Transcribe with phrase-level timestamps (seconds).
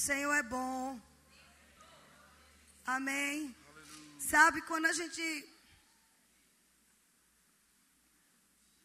[0.00, 0.98] Senhor é bom.
[2.86, 3.54] Amém.
[4.18, 5.24] Sabe quando a gente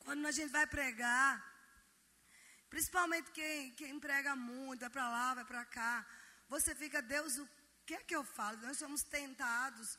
[0.03, 1.29] quando a gente vai pregar,
[2.69, 6.05] principalmente quem, quem prega muito, vai para lá, vai para cá,
[6.49, 7.47] você fica, Deus, o
[7.85, 8.57] que é que eu falo?
[8.57, 9.97] Nós somos tentados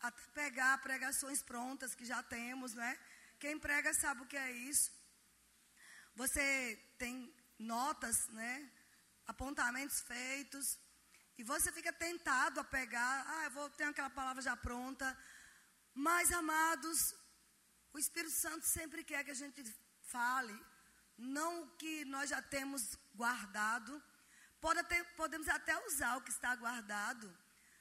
[0.00, 2.96] a pegar pregações prontas que já temos, não é?
[3.40, 4.92] Quem prega sabe o que é isso.
[6.14, 6.46] Você
[6.98, 8.71] tem notas, né?
[9.26, 10.78] Apontamentos feitos.
[11.38, 15.16] E você fica tentado a pegar, ah, eu vou ter aquela palavra já pronta.
[15.94, 17.14] Mas, amados,
[17.92, 19.62] o Espírito Santo sempre quer que a gente
[20.02, 20.56] fale,
[21.16, 24.02] não o que nós já temos guardado.
[24.60, 27.34] Pode até, podemos até usar o que está guardado,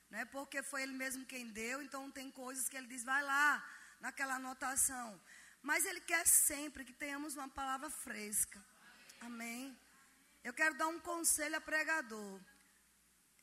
[0.10, 0.26] né?
[0.26, 3.64] porque foi Ele mesmo quem deu, então tem coisas que Ele diz, vai lá,
[4.00, 5.22] naquela anotação.
[5.62, 8.60] Mas Ele quer sempre que tenhamos uma palavra fresca.
[9.22, 9.78] Amém?
[10.44, 12.40] Eu quero dar um conselho a pregador.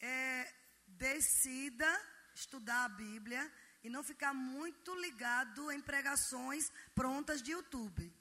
[0.01, 0.52] É,
[0.87, 1.88] decida
[2.35, 8.13] estudar a Bíblia e não ficar muito ligado em pregações prontas de YouTube.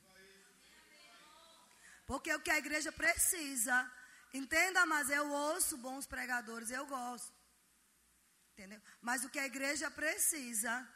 [2.05, 3.91] Porque o que a igreja precisa,
[4.33, 7.33] entenda, mas eu ouço bons pregadores, eu gosto.
[8.53, 8.81] Entendeu?
[9.01, 10.87] Mas o que a igreja precisa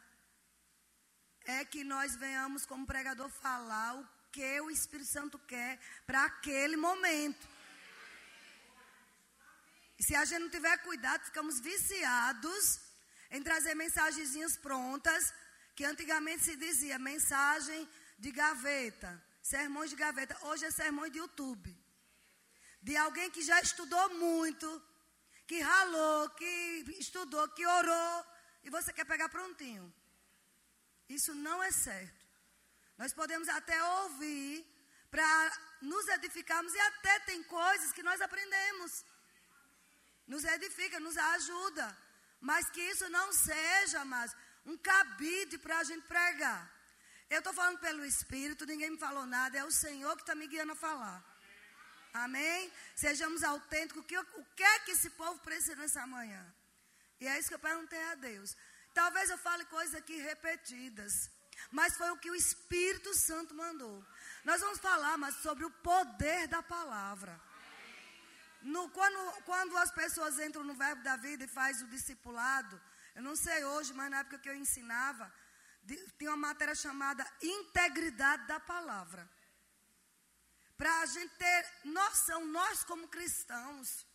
[1.46, 6.78] é que nós venhamos como pregador falar o que o Espírito Santo quer para aquele
[6.78, 7.51] momento.
[10.02, 12.80] E se a gente não tiver cuidado, ficamos viciados
[13.30, 15.32] em trazer mensagenzinhas prontas,
[15.76, 19.12] que antigamente se dizia mensagem de gaveta,
[19.44, 20.36] sermões de gaveta.
[20.48, 21.72] Hoje é sermão de YouTube.
[22.82, 24.68] De alguém que já estudou muito,
[25.46, 28.26] que ralou, que estudou, que orou,
[28.64, 29.86] e você quer pegar prontinho.
[31.08, 32.26] Isso não é certo.
[32.98, 34.66] Nós podemos até ouvir
[35.12, 35.30] para
[35.80, 39.06] nos edificarmos e até tem coisas que nós aprendemos.
[40.34, 41.86] Nos edifica, nos ajuda.
[42.50, 46.62] Mas que isso não seja, mas um cabide para a gente pregar.
[47.30, 50.48] Eu estou falando pelo Espírito, ninguém me falou nada, é o Senhor que está me
[50.48, 51.20] guiando a falar.
[52.14, 52.72] Amém?
[53.04, 54.02] Sejamos autênticos.
[54.04, 56.44] O que, o que é que esse povo precisa nessa manhã?
[57.20, 58.56] E é isso que eu perguntei a Deus.
[58.94, 61.30] Talvez eu fale coisas aqui repetidas,
[61.72, 63.98] mas foi o que o Espírito Santo mandou.
[64.50, 67.34] Nós vamos falar mais sobre o poder da palavra.
[68.62, 72.80] No, quando, quando as pessoas entram no verbo da vida e faz o discipulado,
[73.16, 75.32] eu não sei hoje, mas na época que eu ensinava,
[75.84, 79.30] de, tinha uma matéria chamada integridade da palavra.
[80.78, 84.06] Para a gente ter noção, nós como cristãos,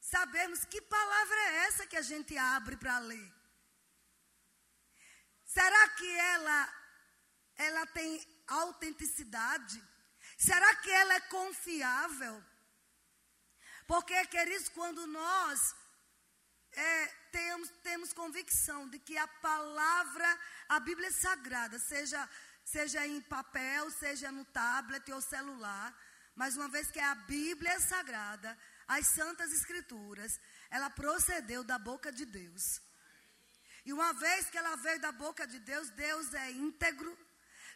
[0.00, 3.32] sabemos que palavra é essa que a gente abre para ler.
[5.44, 6.86] Será que ela
[7.56, 8.10] ela tem
[8.46, 9.82] autenticidade?
[10.36, 12.44] Será que ela é confiável?
[13.86, 15.74] Porque, queridos, quando nós
[16.72, 20.38] é, temos, temos convicção de que a palavra,
[20.68, 22.28] a Bíblia é sagrada, seja,
[22.64, 25.96] seja em papel, seja no tablet ou celular,
[26.34, 30.38] mas uma vez que a Bíblia é sagrada, as Santas Escrituras,
[30.68, 32.80] ela procedeu da boca de Deus.
[33.84, 37.16] E uma vez que ela veio da boca de Deus, Deus é íntegro,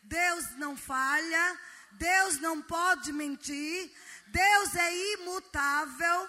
[0.03, 1.61] Deus não falha,
[1.93, 3.93] Deus não pode mentir,
[4.29, 6.29] Deus é imutável.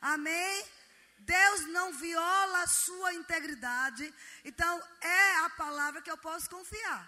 [0.00, 0.64] Amém?
[1.18, 4.12] Deus não viola a sua integridade.
[4.44, 7.02] Então, é a palavra que eu posso confiar.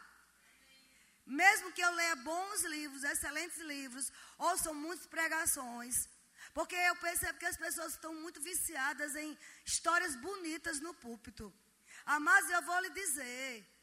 [1.26, 6.08] Mesmo que eu leia bons livros, excelentes livros, ouçam muitas pregações,
[6.52, 11.52] porque eu percebo que as pessoas estão muito viciadas em histórias bonitas no púlpito.
[12.04, 13.73] Ah, mas eu vou lhe dizer.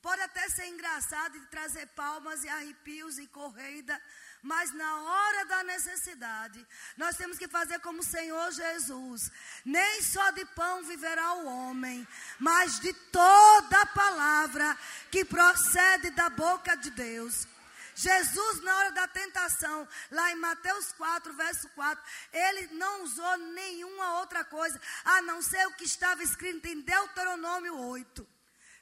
[0.00, 4.00] Pode até ser engraçado de trazer palmas e arrepios e correida,
[4.40, 6.64] mas na hora da necessidade,
[6.96, 9.30] nós temos que fazer como o Senhor Jesus.
[9.64, 12.06] Nem só de pão viverá o homem,
[12.38, 14.78] mas de toda a palavra
[15.10, 17.48] que procede da boca de Deus.
[17.96, 24.20] Jesus, na hora da tentação, lá em Mateus 4, verso 4, ele não usou nenhuma
[24.20, 28.37] outra coisa, a não ser o que estava escrito em Deuteronômio 8,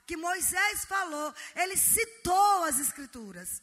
[0.07, 3.63] que Moisés falou, ele citou as escrituras.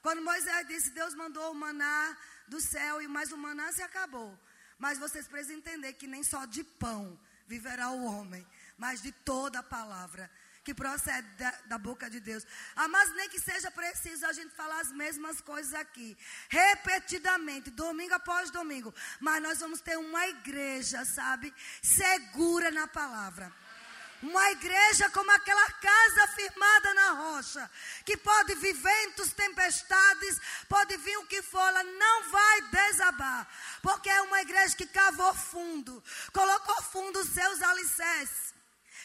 [0.00, 4.38] Quando Moisés disse, Deus mandou o maná do céu, e mais o maná se acabou.
[4.78, 8.46] Mas vocês precisam entender que nem só de pão viverá o homem,
[8.76, 10.30] mas de toda a palavra
[10.64, 12.46] que procede da, da, boca de Deus.
[12.74, 16.16] Ah, mas nem que seja preciso a gente falar as mesmas coisas aqui,
[16.48, 18.92] repetidamente, domingo após domingo.
[19.20, 23.52] Mas nós vamos ter uma igreja, sabe, segura na palavra.
[24.24, 27.70] Uma igreja como aquela casa firmada na rocha,
[28.06, 33.46] que pode vir ventos, tempestades, pode vir o que for, ela não vai desabar
[33.82, 38.54] Porque é uma igreja que cavou fundo, colocou fundo os seus alicerces.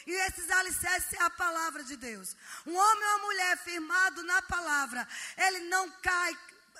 [0.06, 2.34] E esses alicerces é a palavra de Deus.
[2.66, 5.06] Um homem ou uma mulher firmado na palavra,
[5.36, 6.34] ele não cai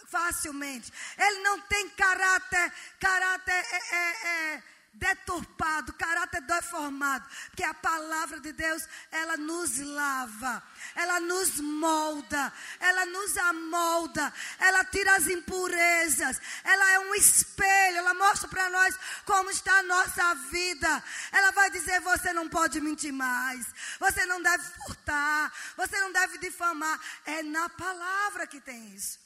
[0.07, 0.91] facilmente.
[1.19, 8.53] Ele não tem caráter, caráter é, é, é, deturpado, caráter deformado, porque a palavra de
[8.53, 10.63] Deus, ela nos lava,
[10.95, 18.15] ela nos molda, ela nos amolda, ela tira as impurezas, ela é um espelho, ela
[18.15, 18.95] mostra para nós
[19.25, 21.03] como está a nossa vida.
[21.33, 23.67] Ela vai dizer: você não pode mentir mais,
[23.99, 27.01] você não deve furtar, você não deve difamar.
[27.25, 29.19] É na palavra que tem isso.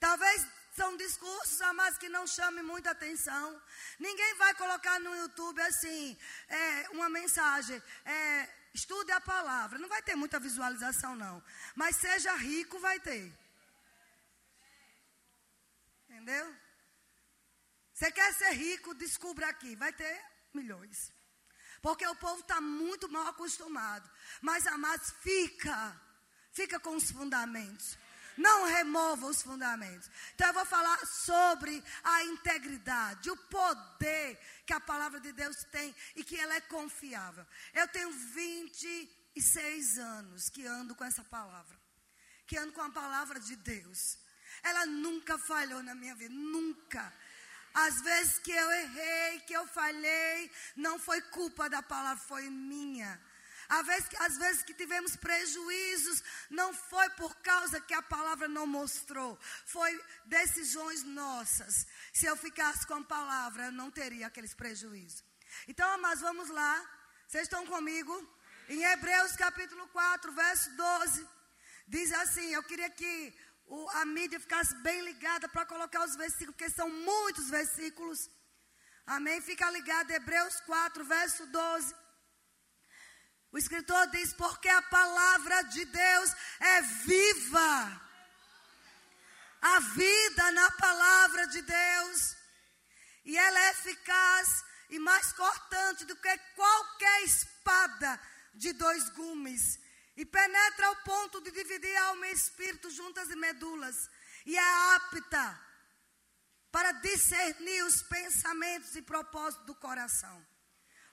[0.00, 3.60] Talvez são discursos, mas que não chamem muita atenção.
[3.98, 6.16] Ninguém vai colocar no YouTube assim,
[6.48, 9.78] é, uma mensagem, é, estude a palavra.
[9.78, 11.42] Não vai ter muita visualização, não.
[11.74, 13.32] Mas seja rico, vai ter.
[16.08, 16.54] Entendeu?
[17.92, 19.76] Você quer ser rico, descubra aqui.
[19.76, 20.24] Vai ter
[20.54, 21.12] milhões.
[21.82, 24.08] Porque o povo está muito mal acostumado.
[24.40, 26.00] Mas, amados, fica.
[26.52, 27.96] Fica com os fundamentos.
[28.46, 30.10] Não remova os fundamentos.
[30.34, 35.94] Então eu vou falar sobre a integridade, o poder que a palavra de Deus tem
[36.16, 37.46] e que ela é confiável.
[37.74, 41.78] Eu tenho 26 anos que ando com essa palavra.
[42.46, 44.18] Que ando com a palavra de Deus.
[44.62, 47.12] Ela nunca falhou na minha vida, nunca.
[47.74, 53.20] Às vezes que eu errei, que eu falhei, não foi culpa da palavra, foi minha.
[53.70, 59.92] Às vezes, que tivemos prejuízos, não foi por causa que a palavra não mostrou, foi
[60.24, 61.86] decisões nossas.
[62.12, 65.22] Se eu ficasse com a palavra, eu não teria aqueles prejuízos.
[65.68, 66.74] Então, mas vamos lá.
[67.28, 68.12] Vocês estão comigo?
[68.68, 71.28] Em Hebreus capítulo 4, verso 12,
[71.86, 73.12] diz assim: Eu queria que
[73.66, 78.28] o, a mídia ficasse bem ligada para colocar os versículos, porque são muitos versículos.
[79.06, 79.40] Amém?
[79.40, 81.99] Fica ligado, Hebreus 4, verso 12.
[83.52, 88.10] O escritor diz: porque a palavra de Deus é viva.
[89.62, 92.36] A vida na palavra de Deus.
[93.24, 98.20] E ela é eficaz e mais cortante do que qualquer espada
[98.54, 99.78] de dois gumes.
[100.16, 104.08] E penetra ao ponto de dividir alma e espírito juntas e medulas.
[104.46, 105.60] E é apta
[106.70, 110.49] para discernir os pensamentos e propósitos do coração.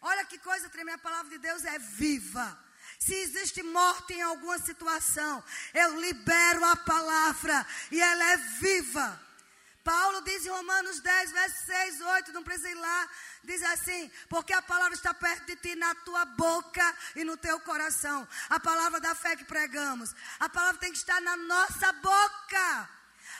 [0.01, 2.57] Olha que coisa tremenda, a palavra de Deus é viva.
[2.99, 9.27] Se existe morte em alguma situação, eu libero a palavra e ela é viva.
[9.83, 13.09] Paulo diz em Romanos 10, versos 6, 8, não precisa ir lá,
[13.43, 17.57] diz assim: porque a palavra está perto de ti, na tua boca e no teu
[17.61, 18.27] coração.
[18.49, 22.89] A palavra da fé que pregamos, a palavra tem que estar na nossa boca.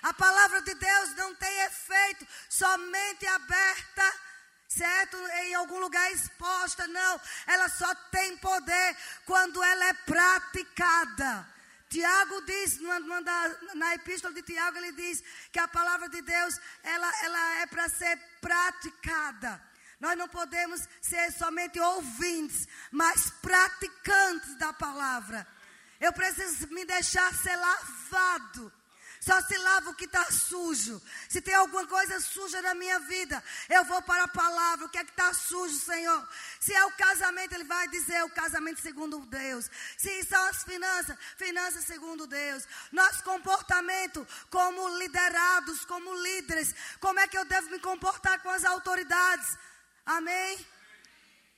[0.03, 4.13] A palavra de Deus não tem efeito somente aberta
[4.67, 5.17] certo?
[5.17, 7.21] Em algum lugar exposta, não.
[7.45, 11.47] Ela só tem poder quando ela é praticada.
[11.89, 12.79] Tiago diz,
[13.75, 17.87] na epístola de Tiago, ele diz que a palavra de Deus, ela, ela é para
[17.87, 19.61] ser praticada.
[19.99, 25.47] Nós não podemos ser somente ouvintes, mas praticantes da palavra.
[25.99, 28.71] Eu preciso me deixar ser lavado
[29.27, 31.01] só se lava o que está sujo.
[31.27, 34.85] Se tem alguma coisa suja na minha vida, eu vou para a palavra.
[34.85, 36.29] O que é que está sujo, Senhor?
[36.61, 39.69] Se é o casamento, Ele vai dizer o casamento segundo Deus.
[39.97, 42.63] Se são as finanças, finanças segundo Deus.
[42.89, 46.73] Nosso comportamento como liderados, como líderes.
[47.01, 49.57] Como é que eu devo me comportar com as autoridades?
[50.05, 50.65] Amém?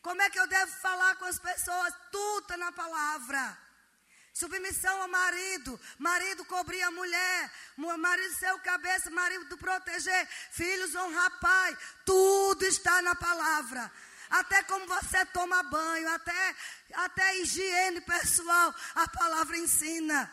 [0.02, 1.94] Como é que eu devo falar com as pessoas?
[2.12, 3.69] Tudo está na palavra.
[4.40, 11.40] Submissão ao marido, marido cobrir a mulher, marido ser o cabeça, marido proteger, filhos honrar
[11.42, 13.92] pai, tudo está na palavra.
[14.30, 16.56] Até como você toma banho, até,
[16.94, 20.32] até higiene pessoal, a palavra ensina.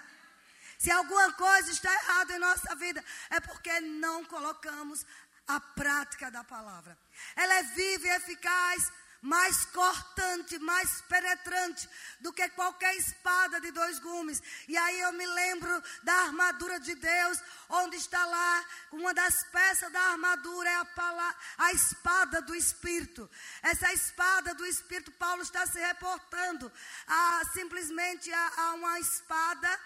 [0.78, 5.04] Se alguma coisa está errada em nossa vida, é porque não colocamos
[5.48, 6.96] a prática da palavra.
[7.34, 8.92] Ela é viva e eficaz
[9.26, 11.88] mais cortante, mais penetrante
[12.20, 14.40] do que qualquer espada de dois gumes.
[14.68, 19.90] E aí eu me lembro da armadura de Deus, onde está lá, uma das peças
[19.92, 23.28] da armadura é a, palavra, a espada do Espírito.
[23.62, 26.70] Essa espada do Espírito, Paulo está se reportando
[27.08, 29.80] a, simplesmente a, a uma espada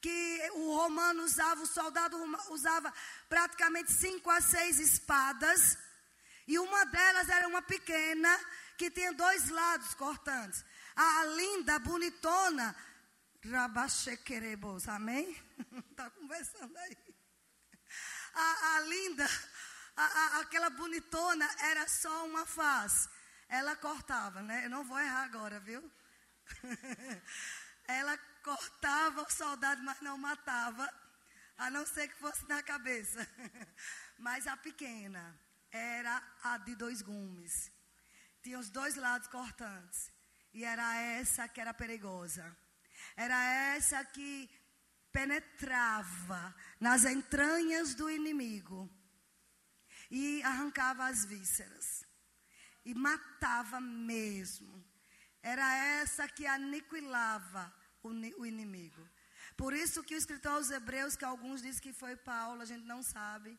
[0.00, 2.16] que o romano usava, o soldado
[2.48, 2.92] usava
[3.28, 5.78] praticamente cinco a seis espadas.
[6.48, 8.36] E uma delas era uma pequena
[8.80, 10.64] que tinha dois lados cortantes.
[10.96, 12.74] A linda, bonitona,
[13.44, 15.36] Rabachequerebos, amém?
[15.90, 16.96] Está conversando aí.
[18.32, 19.28] A, a linda,
[19.94, 23.06] a, a, aquela bonitona era só uma face.
[23.50, 24.64] Ela cortava, né?
[24.64, 25.82] Eu não vou errar agora, viu?
[27.86, 30.88] ela cortava o soldado, mas não matava,
[31.58, 33.28] a não ser que fosse na cabeça.
[34.18, 35.38] mas a pequena
[35.70, 37.70] era a de dois gumes.
[38.42, 40.10] Tinha os dois lados cortantes.
[40.52, 42.56] E era essa que era perigosa.
[43.16, 43.42] Era
[43.74, 44.48] essa que
[45.12, 48.88] penetrava nas entranhas do inimigo
[50.10, 52.04] e arrancava as vísceras
[52.84, 54.84] e matava mesmo.
[55.42, 58.08] Era essa que aniquilava o,
[58.40, 59.08] o inimigo.
[59.56, 62.84] Por isso que o escritor aos Hebreus, que alguns dizem que foi Paulo, a gente
[62.84, 63.58] não sabe.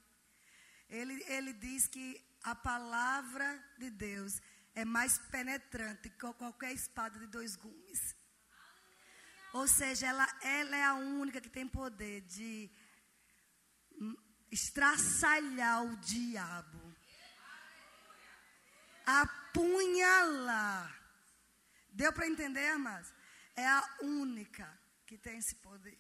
[0.90, 4.42] Ele, ele diz que a palavra de Deus
[4.74, 8.16] é mais penetrante que qualquer espada de dois gumes.
[9.54, 12.72] Ou seja, ela, ela é a única que tem poder de
[14.50, 16.96] estraçalhar o diabo,
[19.06, 20.98] apunhalar.
[21.90, 23.14] Deu para entender, amados?
[23.56, 26.00] É a única que tem esse poder.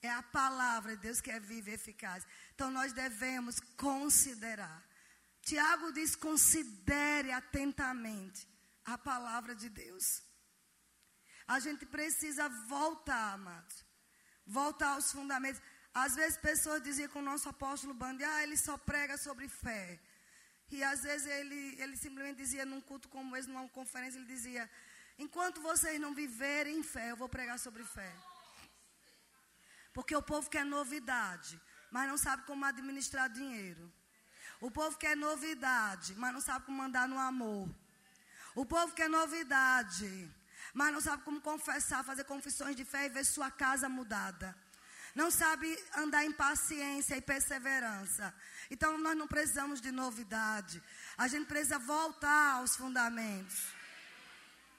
[0.00, 2.26] É a palavra de Deus que é viva e eficaz.
[2.54, 4.87] Então nós devemos considerar.
[5.48, 8.46] Tiago diz: considere atentamente
[8.84, 10.06] a palavra de Deus.
[11.54, 13.76] A gente precisa voltar, amados.
[14.46, 15.62] Voltar aos fundamentos.
[15.94, 19.98] Às vezes pessoas diziam com o nosso apóstolo Bandi, ah, ele só prega sobre fé.
[20.70, 24.70] E às vezes ele, ele simplesmente dizia num culto como esse, numa conferência, ele dizia,
[25.18, 28.12] enquanto vocês não viverem em fé, eu vou pregar sobre fé.
[29.94, 31.58] Porque o povo quer novidade,
[31.90, 33.90] mas não sabe como administrar dinheiro.
[34.60, 37.68] O povo quer novidade, mas não sabe como mandar no amor.
[38.54, 40.28] O povo quer novidade,
[40.74, 44.56] mas não sabe como confessar, fazer confissões de fé e ver sua casa mudada.
[45.14, 48.34] Não sabe andar em paciência e perseverança.
[48.70, 50.82] Então nós não precisamos de novidade.
[51.16, 53.58] A gente precisa voltar aos fundamentos.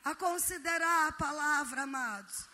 [0.03, 2.47] A considerar a palavra, amados.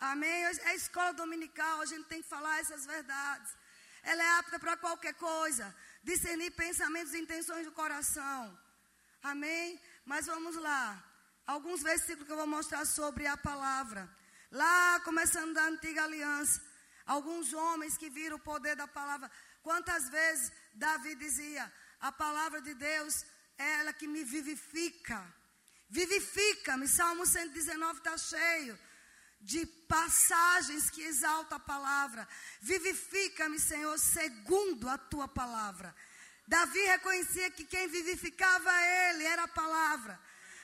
[0.00, 0.44] Amém?
[0.70, 3.50] É escola dominical, a gente tem que falar essas verdades.
[4.02, 5.74] Ela é apta para qualquer coisa.
[6.02, 8.58] Discernir pensamentos e intenções do coração.
[9.22, 9.80] Amém?
[10.04, 11.02] Mas vamos lá.
[11.46, 14.08] Alguns versículos que eu vou mostrar sobre a palavra.
[14.50, 16.60] Lá, começando da antiga aliança.
[17.06, 19.30] Alguns homens que viram o poder da palavra.
[19.62, 23.24] Quantas vezes Davi dizia: A palavra de Deus
[23.58, 25.20] é ela que me vivifica.
[25.88, 26.88] Vivifica-me.
[26.88, 28.78] Salmo 119 está cheio
[29.42, 32.26] de passagens que exaltam a palavra.
[32.60, 35.94] Vivifica-me, Senhor, segundo a tua palavra.
[36.46, 38.70] Davi reconhecia que quem vivificava
[39.10, 40.18] ele era a palavra.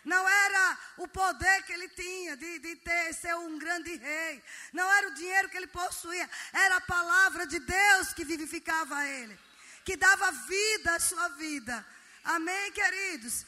[0.04, 4.42] Não era o poder que ele tinha de, de ter, ser um grande rei.
[4.72, 6.28] Não era o dinheiro que ele possuía.
[6.52, 9.38] Era a palavra de Deus que vivificava ele.
[9.84, 11.84] Que dava vida à sua vida.
[12.24, 13.44] Amém, queridos?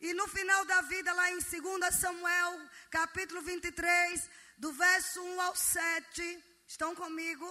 [0.00, 4.28] E no final da vida, lá em 2 Samuel, capítulo 23,
[4.62, 6.44] do verso 1 ao 7.
[6.68, 7.46] Estão comigo?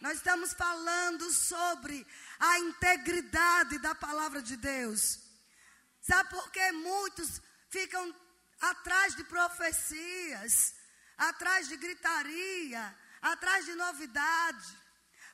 [0.00, 2.04] Nós estamos falando sobre
[2.50, 5.20] a integridade da palavra de Deus.
[6.00, 8.02] Sabe por que muitos ficam
[8.60, 10.74] atrás de profecias,
[11.16, 12.82] atrás de gritaria,
[13.22, 14.76] atrás de novidade.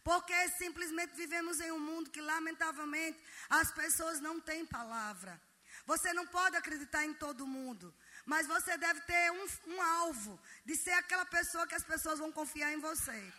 [0.02, 5.40] Porque simplesmente vivemos em um mundo que, lamentavelmente, as pessoas não têm palavra.
[5.86, 7.94] Você não pode acreditar em todo mundo.
[8.26, 12.32] Mas você deve ter um, um, alvo de ser aquela pessoa que as pessoas vão
[12.32, 13.32] confiar em você.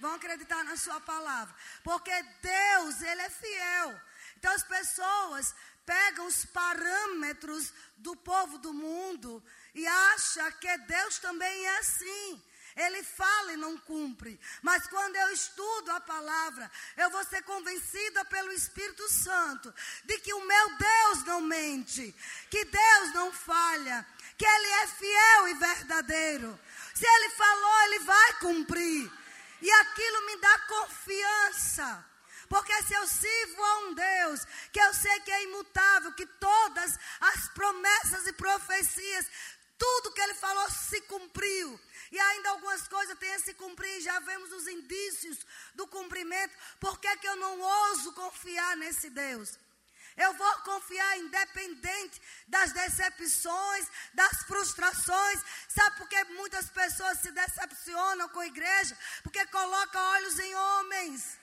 [0.00, 1.54] Vão acreditar na sua palavra.
[1.82, 4.00] Porque Deus, Ele é fiel.
[4.36, 5.54] Então as pessoas
[5.84, 9.42] pega os parâmetros do povo do mundo
[9.74, 12.42] e acha que Deus também é assim.
[12.76, 14.38] Ele fala e não cumpre.
[14.62, 20.32] Mas quando eu estudo a palavra, eu vou ser convencida pelo Espírito Santo de que
[20.32, 22.14] o meu Deus não mente,
[22.48, 24.06] que Deus não falha,
[24.38, 26.60] que Ele é fiel e verdadeiro.
[26.94, 29.12] Se Ele falou, Ele vai cumprir.
[29.60, 32.04] E aquilo me dá confiança.
[32.48, 36.98] Porque se eu sirvo a um Deus que eu sei que é imutável, que todas
[37.20, 39.26] as promessas e profecias,
[39.76, 41.78] tudo que ele falou se cumpriu.
[42.10, 45.38] E ainda algumas coisas têm a se cumprir, já vemos os indícios
[45.74, 46.56] do cumprimento.
[46.80, 49.58] Por que, que eu não ouso confiar nesse Deus?
[50.18, 55.40] Eu vou confiar independente das decepções, das frustrações.
[55.68, 58.98] Sabe por que muitas pessoas se decepcionam com a igreja?
[59.22, 61.38] Porque colocam olhos em homens.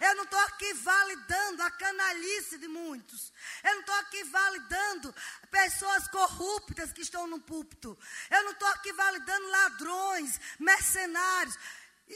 [0.00, 3.32] Eu não estou aqui validando a canalice de muitos.
[3.62, 5.14] Eu não estou aqui validando
[5.50, 7.98] pessoas corruptas que estão no púlpito.
[8.30, 11.58] Eu não estou aqui validando ladrões, mercenários.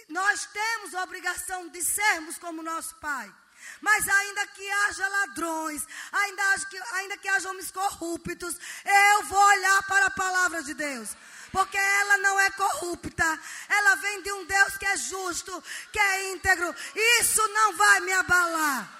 [0.09, 3.33] Nós temos a obrigação de sermos como nosso Pai.
[3.81, 9.83] Mas ainda que haja ladrões, ainda que, ainda que haja homens corruptos, eu vou olhar
[9.85, 11.11] para a palavra de Deus.
[11.53, 13.41] Porque ela não é corrupta.
[13.69, 16.75] Ela vem de um Deus que é justo, que é íntegro.
[17.21, 18.97] Isso não vai me abalar.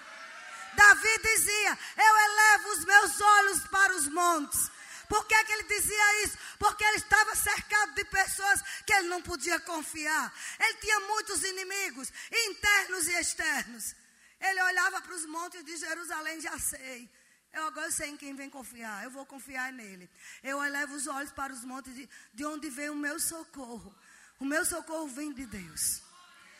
[0.75, 4.71] Davi dizia: Eu elevo os meus olhos para os montes.
[5.09, 6.37] Por que, que ele dizia isso?
[6.59, 10.33] Porque ele estava cercado de pessoas que ele não podia confiar.
[10.59, 13.95] Ele tinha muitos inimigos, internos e externos.
[14.41, 17.11] Ele olhava para os montes de Jerusalém, já sei.
[17.53, 19.05] Eu agora sei em quem vem confiar.
[19.05, 20.11] Eu vou confiar nele.
[20.43, 23.95] Eu elevo os olhos para os montes de, de onde vem o meu socorro.
[24.39, 26.03] O meu socorro vem de Deus,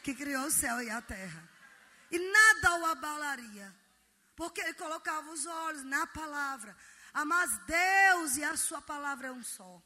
[0.03, 1.43] que criou o céu e a terra.
[2.11, 3.75] E nada o abalaria.
[4.35, 6.77] Porque ele colocava os olhos na palavra.
[7.13, 9.83] Ah, mas Deus e a sua palavra é um só.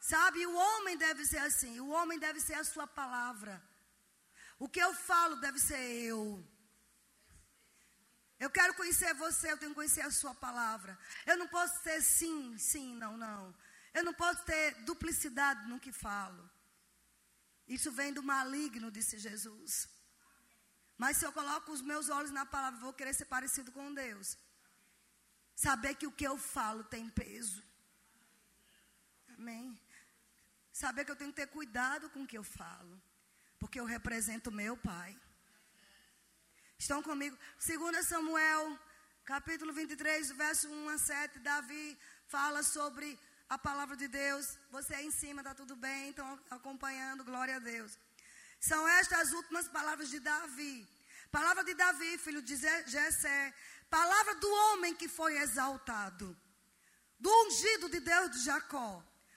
[0.00, 1.80] Sabe, o homem deve ser assim.
[1.80, 3.62] O homem deve ser a sua palavra.
[4.58, 6.44] O que eu falo deve ser eu.
[8.44, 10.92] Eu quero conhecer você, eu tenho que conhecer a sua palavra.
[11.30, 13.42] Eu não posso ter sim, sim, não, não.
[13.94, 16.42] Eu não posso ter duplicidade no que falo.
[17.76, 19.88] Isso vem do maligno, disse Jesus.
[21.02, 24.36] Mas se eu coloco os meus olhos na palavra, vou querer ser parecido com Deus.
[25.54, 27.62] Saber que o que eu falo tem peso.
[29.38, 29.80] Amém.
[30.72, 33.00] Saber que eu tenho que ter cuidado com o que eu falo.
[33.60, 35.16] Porque eu represento meu pai.
[36.82, 37.38] Estão comigo?
[37.64, 38.76] 2 Samuel,
[39.24, 41.38] capítulo 23, verso 1 a 7.
[41.38, 41.96] Davi
[42.26, 43.06] fala sobre
[43.48, 44.58] a palavra de Deus.
[44.72, 46.10] Você aí em cima, está tudo bem?
[46.10, 47.96] Estão acompanhando, glória a Deus.
[48.58, 50.88] São estas as últimas palavras de Davi.
[51.30, 52.56] Palavra de Davi, filho de
[52.94, 53.54] Jessé.
[53.88, 56.36] Palavra do homem que foi exaltado.
[57.16, 58.90] Do ungido de Deus de Jacó.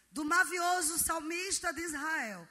[0.09, 2.41] Do mavioso salmista de Israel.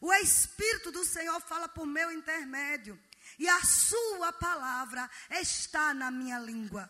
[0.00, 3.00] O Espírito do Senhor fala por meu intermédio.
[3.40, 6.84] E a sua palavra está na minha língua.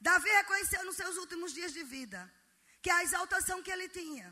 [0.00, 2.32] Davi reconheceu nos seus últimos dias de vida
[2.80, 4.28] que a exaltação que ele tinha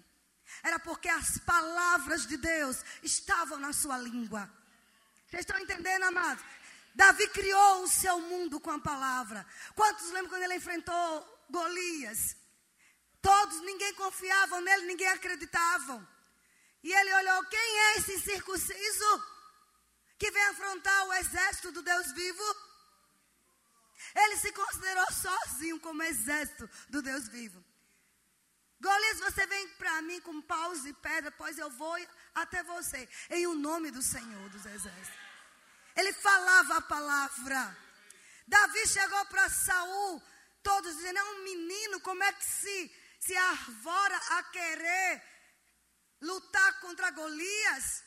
[0.62, 4.48] era porque as palavras de Deus estavam na sua língua.
[5.26, 6.44] Vocês estão entendendo, amados?
[6.94, 9.44] Davi criou o seu mundo com a palavra.
[9.74, 12.36] Quantos lembram quando ele enfrentou Golias?
[13.20, 16.08] Todos, ninguém confiava nele, ninguém acreditava.
[16.84, 19.31] E ele olhou: quem é esse circunciso
[20.22, 22.44] que vem afrontar o exército do Deus vivo?
[24.14, 27.60] Ele se considerou sozinho como exército do Deus vivo.
[28.80, 31.96] Golias, você vem para mim com paus e pedra, pois eu vou
[32.36, 35.20] até você, em o nome do Senhor dos Exércitos.
[35.96, 37.76] Ele falava a palavra.
[38.46, 40.22] Davi chegou para Saul,
[40.62, 45.22] todos dizendo: é um menino, como é que se, se arvora a querer
[46.20, 48.04] lutar contra Golias?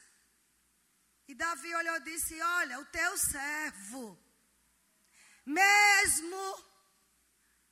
[1.27, 4.17] E Davi olhou e disse: Olha, o teu servo,
[5.45, 6.65] mesmo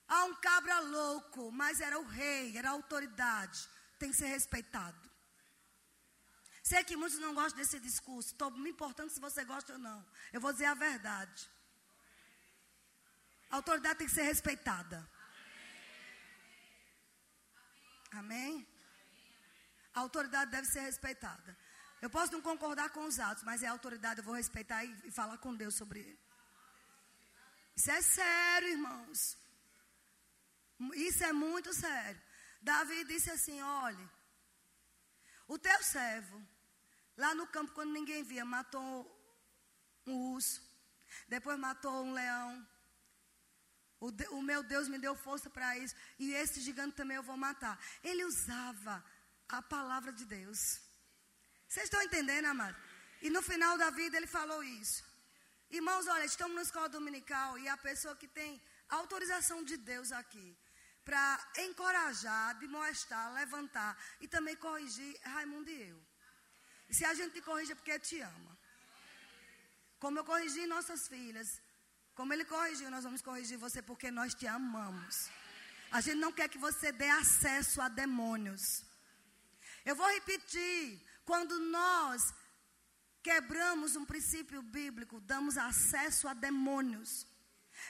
[0.08, 3.68] a um cabra louco, mas era o rei, era a autoridade,
[4.00, 5.12] tem que ser respeitado.
[6.64, 8.32] Sei que muitos não gostam desse discurso.
[8.32, 10.06] Estou me importando se você gosta ou não.
[10.32, 11.50] Eu vou dizer a verdade.
[13.50, 15.08] A autoridade tem que ser respeitada.
[18.12, 18.66] Amém?
[19.94, 21.58] A autoridade deve ser respeitada.
[22.04, 25.12] Eu posso não concordar com os atos, mas é autoridade, eu vou respeitar e, e
[25.20, 26.20] falar com Deus sobre ele.
[27.78, 29.20] Isso é sério, irmãos.
[31.10, 32.22] Isso é muito sério.
[32.62, 34.10] Davi disse assim: olhe,
[35.48, 36.40] o teu servo
[37.16, 38.88] Lá no campo, quando ninguém via, matou
[40.08, 40.62] um urso.
[41.28, 42.68] Depois matou um leão.
[44.00, 45.96] O, de, o meu Deus me deu força para isso.
[46.18, 47.80] E esse gigante também eu vou matar.
[48.04, 49.04] Ele usava
[49.48, 50.60] a palavra de Deus.
[51.74, 52.78] Vocês estão entendendo, amado?
[53.20, 55.04] E no final da vida ele falou isso.
[55.78, 58.62] Irmãos, olha, estamos na escola dominical e a pessoa que tem
[58.98, 60.48] autorização de Deus aqui
[61.04, 61.24] para
[61.66, 66.00] encorajar, demonstrar, levantar e também corrigir é Raimundo e eu.
[66.90, 68.54] E se a gente te corrige é porque te ama.
[70.04, 71.50] Como eu corrigi nossas filhas,
[72.14, 75.16] como ele corrigiu, nós vamos corrigir você porque nós te amamos.
[75.98, 78.84] A gente não quer que você dê acesso a demônios.
[79.84, 81.02] Eu vou repetir.
[81.26, 82.34] Quando nós
[83.22, 87.26] quebramos um princípio bíblico, damos acesso a demônios,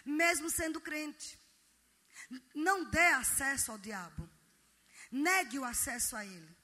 [0.05, 1.39] mesmo sendo crente.
[2.53, 4.29] Não dê acesso ao diabo.
[5.11, 6.57] Negue o acesso a ele.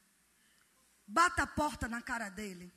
[1.05, 2.71] Bata a porta na cara dele.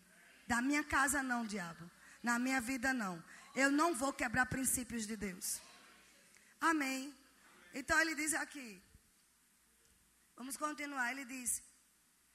[0.47, 1.91] Da minha casa não, diabo.
[2.23, 3.23] Na minha vida não.
[3.55, 5.61] Eu não vou quebrar princípios de Deus.
[6.61, 7.15] Amém.
[7.75, 8.83] Então ele diz aqui.
[10.37, 11.11] Vamos continuar.
[11.11, 11.63] Ele diz: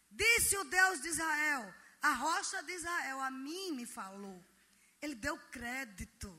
[0.09, 4.43] Disse o Deus de Israel, a rocha de Israel, a mim me falou.
[5.01, 6.29] Ele deu crédito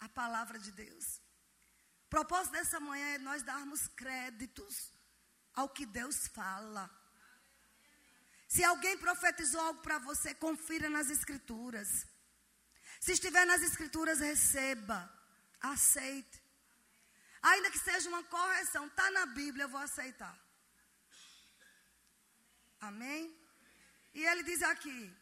[0.00, 1.20] à palavra de Deus.
[2.06, 4.92] O propósito dessa manhã é nós darmos créditos
[5.54, 6.90] ao que Deus fala.
[8.48, 12.06] Se alguém profetizou algo para você, confira nas escrituras.
[12.98, 14.98] Se estiver nas escrituras, receba,
[15.60, 16.42] aceite.
[17.42, 20.36] Ainda que seja uma correção, está na Bíblia, eu vou aceitar.
[22.80, 23.36] Amém?
[24.14, 25.14] E ele diz aqui: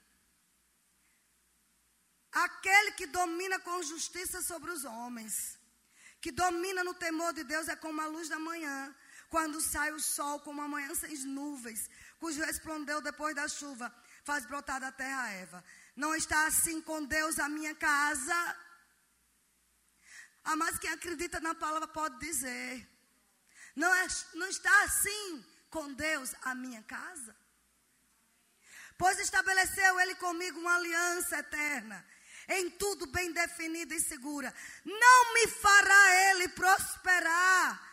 [2.32, 5.58] aquele que domina com justiça sobre os homens,
[6.20, 8.94] que domina no temor de Deus, é como a luz da manhã,
[9.28, 11.88] quando sai o sol, como a manhã sem nuvens,
[12.18, 13.92] cujo resplendeu depois da chuva,
[14.24, 15.64] faz brotar da terra a Eva.
[15.94, 18.56] Não está assim com Deus a minha casa.
[20.56, 22.86] Mas quem acredita na palavra pode dizer.
[23.74, 27.34] Não, é, não está assim com Deus a minha casa.
[28.98, 32.04] Pois estabeleceu ele comigo uma aliança eterna,
[32.48, 34.52] em tudo bem definida e segura.
[34.84, 37.86] Não me fará ele prosperar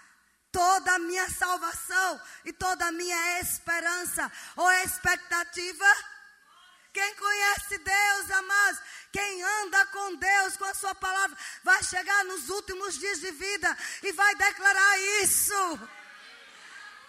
[0.52, 5.86] toda a minha salvação e toda a minha esperança ou expectativa.
[6.94, 8.80] Quem conhece Deus, amados,
[9.12, 13.78] quem anda com Deus, com a Sua palavra, vai chegar nos últimos dias de vida
[14.04, 15.90] e vai declarar isso.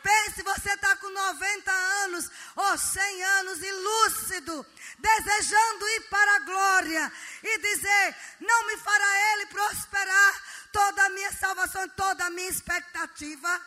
[0.04, 4.66] Pense, você está com 90 anos ou 100 anos e lúcido,
[4.98, 7.12] desejando ir para a glória
[7.42, 13.62] e dizer: Não me fará Ele prosperar toda a minha salvação, toda a minha expectativa.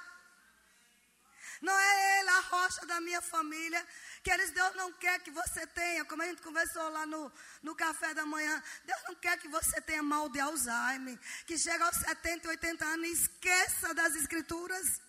[1.60, 3.84] Não é Ele a rocha da minha família.
[4.23, 7.32] Queridos, Deus não quer que você tenha, como a gente conversou lá no,
[7.63, 11.84] no café da manhã, Deus não quer que você tenha mal de Alzheimer, que chega
[11.84, 15.07] aos 70, 80 anos e esqueça das escrituras.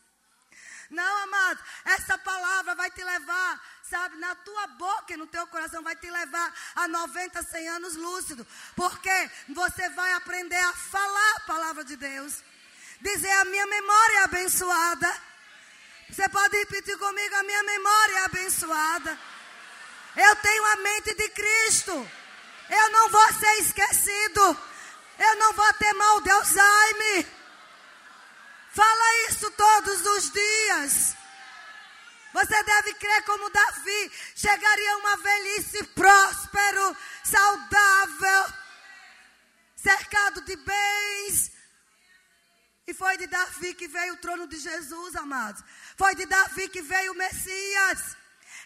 [0.90, 5.82] Não, amado, essa palavra vai te levar, sabe, na tua boca e no teu coração,
[5.82, 8.46] vai te levar a 90, 100 anos lúcido.
[8.74, 12.42] Porque você vai aprender a falar a palavra de Deus.
[13.00, 15.22] Dizer: A minha memória é abençoada.
[16.10, 19.18] Você pode repetir comigo: A minha memória é abençoada.
[20.16, 22.10] Eu tenho a mente de Cristo.
[22.70, 24.58] Eu não vou ser esquecido.
[25.18, 27.37] Eu não vou ter mal de Alzheimer.
[28.78, 31.16] Fala isso todos os dias.
[32.32, 34.12] Você deve crer como Davi.
[34.36, 38.54] Chegaria uma velhice próspero, saudável,
[39.74, 41.50] cercado de bens.
[42.86, 45.64] E foi de Davi que veio o trono de Jesus, amados.
[45.96, 48.16] Foi de Davi que veio o Messias.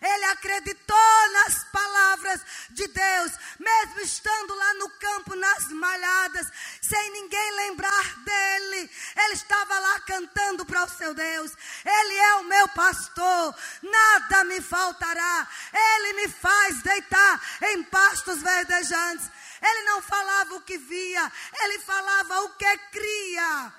[0.02, 6.48] Ele acreditou nas palavras de Deus, mesmo estando lá no campo, nas malhadas,
[6.80, 8.90] sem ninguém lembrar dele.
[9.16, 11.52] Ele estava lá cantando para o seu Deus:
[11.84, 15.48] Ele é o meu pastor, nada me faltará.
[15.72, 19.30] Ele me faz deitar em pastos verdejantes.
[19.62, 23.72] Ele não falava o que via, ele falava o que cria.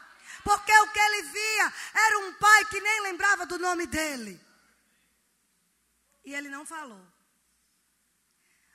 [0.44, 4.43] Porque o que ele via era um pai que nem lembrava do nome dele.
[6.24, 7.06] E ele não falou.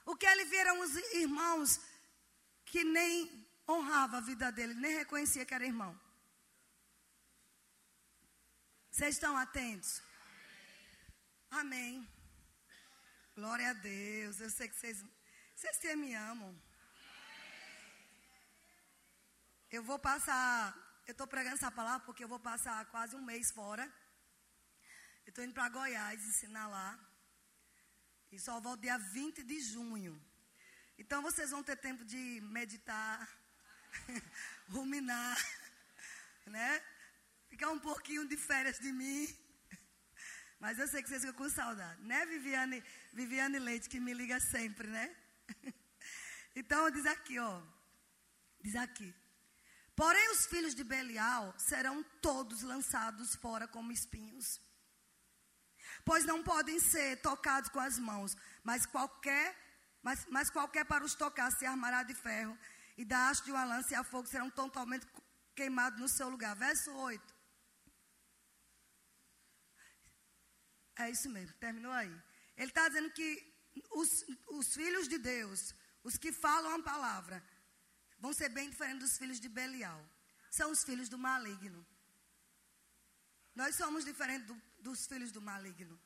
[0.04, 1.80] O que ele viram os irmãos
[2.64, 5.98] que nem honrava a vida dele, nem reconhecia que era irmão.
[8.90, 10.02] Vocês estão atentos?
[11.50, 12.06] Amém.
[13.34, 14.40] Glória a Deus.
[14.40, 15.04] Eu sei que vocês,
[15.54, 16.52] vocês que me amam.
[19.70, 20.74] Eu vou passar,
[21.06, 23.84] eu estou pregando essa palavra porque eu vou passar quase um mês fora.
[25.26, 26.98] Eu estou indo para Goiás ensinar lá.
[28.38, 30.14] E só volta dia 20 de junho.
[30.96, 33.28] Então vocês vão ter tempo de meditar,
[34.70, 35.36] ruminar,
[36.46, 36.80] né?
[37.48, 39.26] Ficar um pouquinho de férias de mim.
[40.60, 42.80] Mas eu sei que vocês ficam com saudade, né, Viviane,
[43.12, 45.16] Viviane Leite, que me liga sempre, né?
[46.54, 47.60] Então diz aqui, ó.
[48.60, 49.12] Diz aqui.
[49.96, 54.60] Porém, os filhos de Belial serão todos lançados fora como espinhos
[56.08, 59.46] pois não podem ser tocados com as mãos, mas qualquer,
[60.02, 62.58] mas, mas qualquer para os tocar se armará de ferro,
[62.96, 65.06] e da haste de uma lança e a fogo serão totalmente
[65.54, 66.56] queimados no seu lugar.
[66.56, 67.34] Verso 8.
[70.96, 72.14] É isso mesmo, terminou aí.
[72.56, 73.28] Ele está dizendo que
[73.90, 77.44] os, os filhos de Deus, os que falam a palavra,
[78.18, 80.02] vão ser bem diferentes dos filhos de Belial.
[80.50, 81.86] São os filhos do maligno.
[83.54, 85.98] Nós somos diferentes do, dos filhos do maligno.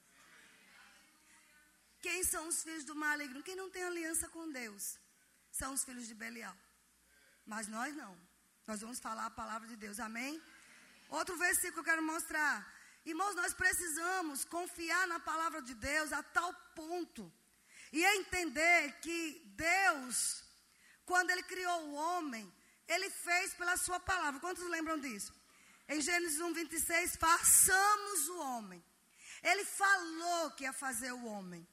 [2.01, 3.43] Quem são os filhos do maligno?
[3.43, 4.99] Quem não tem aliança com Deus.
[5.51, 6.57] São os filhos de Belial.
[7.47, 8.15] Mas nós não.
[8.67, 10.01] Nós vamos falar a palavra de Deus.
[10.01, 10.43] Amém?
[11.09, 12.55] Outro versículo que eu quero mostrar.
[13.05, 17.33] Irmãos, nós precisamos confiar na palavra de Deus a tal ponto
[17.93, 20.45] e entender que Deus,
[21.05, 22.53] quando ele criou o homem,
[22.89, 24.41] ele fez pela sua palavra.
[24.41, 25.33] Quantos lembram disso?
[25.89, 28.83] Em Gênesis 1, 26, façamos o homem.
[29.43, 31.67] Ele falou que ia fazer o homem.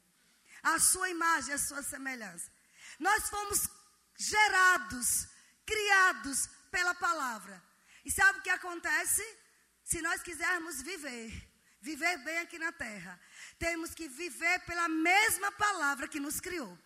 [0.61, 2.51] A sua imagem, a sua semelhança.
[2.99, 3.69] Nós fomos
[4.17, 5.27] gerados,
[5.65, 7.63] criados pela palavra.
[8.03, 9.23] E sabe o que acontece?
[9.83, 11.31] Se nós quisermos viver,
[11.81, 13.19] viver bem aqui na terra,
[13.57, 16.77] temos que viver pela mesma palavra que nos criou.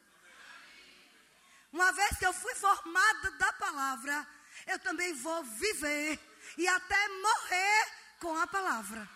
[1.72, 4.28] Uma vez que eu fui formada da palavra,
[4.68, 6.20] eu também vou viver
[6.58, 9.10] e até morrer com a palavra.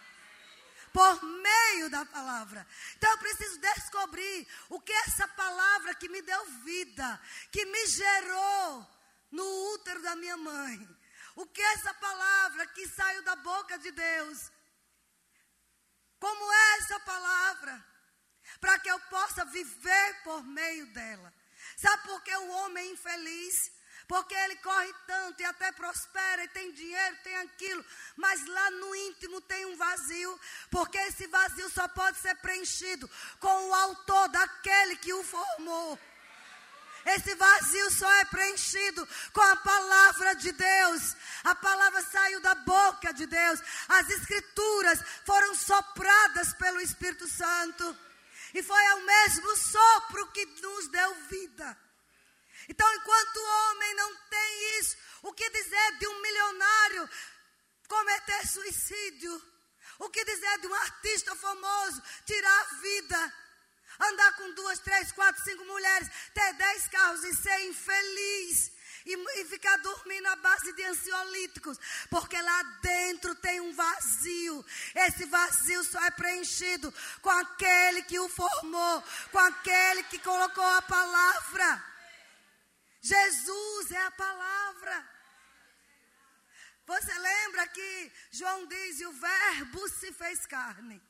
[0.94, 2.66] Por meio da palavra.
[2.96, 7.22] Então eu preciso descobrir o que essa palavra que me deu vida,
[7.52, 8.88] que me gerou
[9.32, 10.98] no útero da minha mãe.
[11.36, 14.52] O que essa palavra que saiu da boca de Deus?
[16.20, 17.86] Como é essa palavra?
[18.60, 21.32] Para que eu possa viver por meio dela.
[21.76, 23.72] Sabe por que o homem é infeliz?
[24.08, 27.84] Porque ele corre tanto e até prospera e tem dinheiro, tem aquilo,
[28.16, 30.40] mas lá no íntimo tem um vazio,
[30.72, 36.00] porque esse vazio só pode ser preenchido com o autor daquele que o formou.
[37.06, 41.16] Esse vazio só é preenchido com a palavra de Deus.
[41.44, 43.62] A palavra saiu da boca de Deus.
[43.88, 47.98] As escrituras foram sopradas pelo Espírito Santo.
[48.54, 51.78] E foi ao mesmo sopro que nos deu vida.
[52.68, 57.10] Então, enquanto o homem não tem isso, o que dizer de um milionário
[57.88, 59.42] cometer suicídio?
[60.00, 63.34] O que dizer de um artista famoso tirar a vida?
[64.00, 68.72] Andar com duas, três, quatro, cinco mulheres, ter dez carros e ser infeliz
[69.08, 74.64] e, e ficar dormindo à base de ansiolíticos, porque lá dentro tem um vazio.
[74.94, 80.82] Esse vazio só é preenchido com aquele que o formou, com aquele que colocou a
[80.84, 81.97] palavra.
[83.12, 84.96] Jesus é a palavra.
[86.86, 91.02] Você lembra que João diz: o Verbo se fez carne.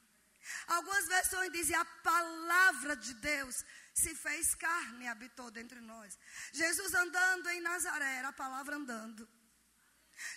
[0.67, 6.17] Algumas versões dizem: a palavra de Deus se fez carne e habitou dentre nós.
[6.51, 9.27] Jesus andando em Nazaré, era a palavra andando.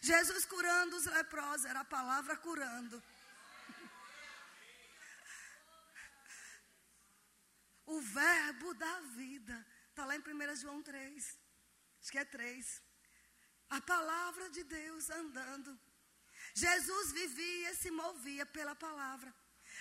[0.03, 3.03] Jesus curando os leprosos, era a palavra curando.
[7.87, 9.67] O verbo da vida.
[9.91, 11.40] Está lá em 1 João 3.
[12.01, 12.83] Acho que é 3.
[13.71, 15.79] A palavra de Deus andando.
[16.55, 19.33] Jesus vivia e se movia pela palavra.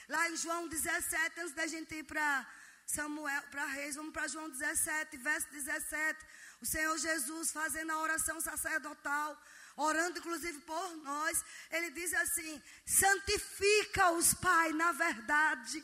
[0.08, 2.48] Lá em João 17, antes da gente ir para
[2.86, 6.26] Samuel, para Reis, vamos para João 17, verso 17.
[6.62, 9.42] O Senhor Jesus fazendo a oração sacerdotal,
[9.76, 15.84] orando inclusive por nós, ele diz assim: santifica-os, Pai, na verdade.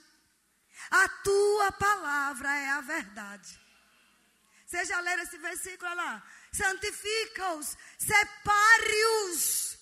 [0.92, 3.65] A tua palavra é a verdade.
[4.66, 6.24] Você já leram esse versículo lá?
[6.52, 9.78] Santifica-os, separe-os.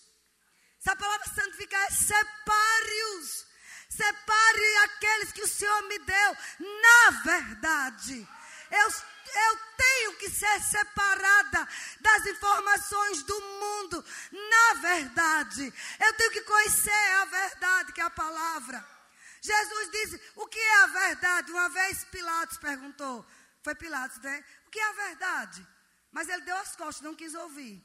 [0.79, 3.45] Essa palavra santificar é separe-os.
[3.89, 6.37] Separe aqueles que o Senhor me deu.
[6.59, 8.27] Na verdade,
[8.71, 11.67] eu, eu tenho que ser separada
[12.01, 14.05] das informações do mundo.
[14.31, 18.85] Na verdade, eu tenho que conhecer a verdade, que é a palavra.
[19.41, 21.51] Jesus disse: O que é a verdade?
[21.51, 23.25] Uma vez Pilatos perguntou.
[23.61, 24.43] Foi Pilatos, né?
[24.73, 25.67] Que é a verdade?
[26.12, 27.75] Mas ele deu as costas, não quis ouvir.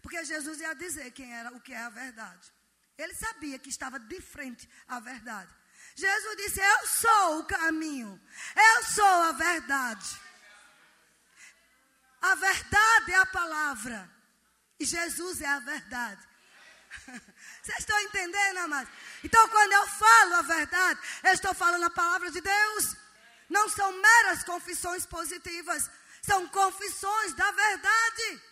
[0.00, 2.52] Porque Jesus ia dizer quem era o que é a verdade.
[2.96, 5.52] Ele sabia que estava de frente à verdade.
[5.96, 8.20] Jesus disse: Eu sou o caminho,
[8.54, 10.20] eu sou a verdade.
[12.22, 14.08] A verdade é a palavra,
[14.78, 16.28] e Jesus é a verdade.
[17.62, 18.92] Vocês estão entendendo, amados?
[19.24, 23.07] Então, quando eu falo a verdade, eu estou falando a palavra de Deus.
[23.48, 25.90] Não são meras confissões positivas,
[26.22, 28.42] são confissões da verdade.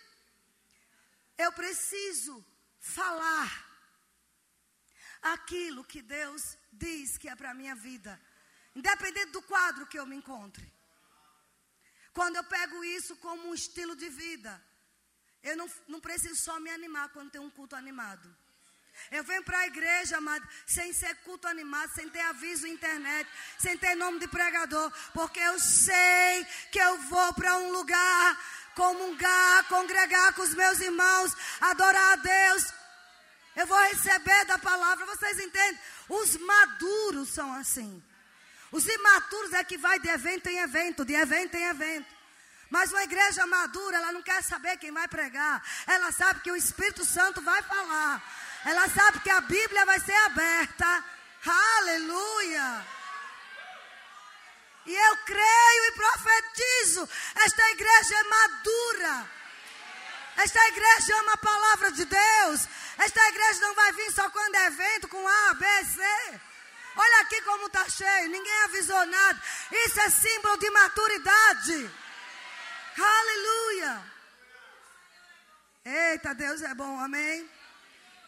[1.37, 2.45] Eu preciso
[2.79, 3.51] falar
[5.21, 8.21] aquilo que Deus diz que é para a minha vida,
[8.75, 10.67] independente do quadro que eu me encontre.
[12.13, 14.53] Quando eu pego isso como um estilo de vida,
[15.43, 18.35] eu não, não preciso só me animar quando tem um culto animado.
[19.11, 23.29] Eu venho para a igreja, amado, sem ser culto animado, sem ter aviso internet,
[23.59, 28.39] sem ter nome de pregador, porque eu sei que eu vou para um lugar
[28.75, 32.73] comungar, congregar com os meus irmãos, adorar a Deus,
[33.57, 35.07] eu vou receber da palavra.
[35.07, 35.81] Vocês entendem?
[36.09, 38.03] Os maduros são assim.
[38.71, 42.15] Os imaturos é que vai de evento em evento, de evento em evento.
[42.69, 45.65] Mas uma igreja madura, ela não quer saber quem vai pregar.
[45.87, 48.23] Ela sabe que o Espírito Santo vai falar.
[48.65, 51.05] Ela sabe que a Bíblia vai ser aberta.
[51.47, 52.87] Aleluia.
[54.87, 59.31] E eu creio e profetizo: esta igreja é madura.
[60.37, 62.69] Esta igreja ama a palavra de Deus.
[62.99, 66.41] Esta igreja não vai vir só quando é evento com A, B, C.
[66.97, 68.29] Olha aqui como está cheio.
[68.29, 69.43] Ninguém avisou nada.
[69.71, 71.91] Isso é símbolo de maturidade.
[72.99, 74.03] Aleluia.
[75.85, 77.49] Eita, Deus é bom, amém?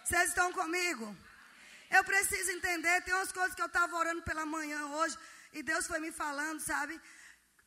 [0.09, 1.15] Vocês estão comigo?
[1.91, 5.19] Eu preciso entender, tem umas coisas que eu estava orando pela manhã hoje,
[5.53, 6.99] e Deus foi me falando, sabe?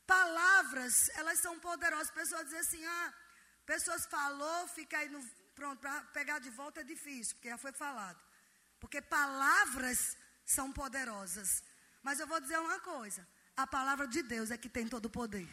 [0.08, 2.10] Palavras, elas são poderosas.
[2.10, 3.14] Pessoas dizem assim, ah,
[3.64, 5.22] pessoas falou, fica aí no,
[5.54, 8.20] pronto, para pegar de volta é difícil, porque já foi falado.
[8.80, 11.64] Porque palavras são poderosas.
[12.02, 15.12] Mas eu vou dizer uma coisa: a palavra de Deus é que tem todo o
[15.12, 15.48] poder.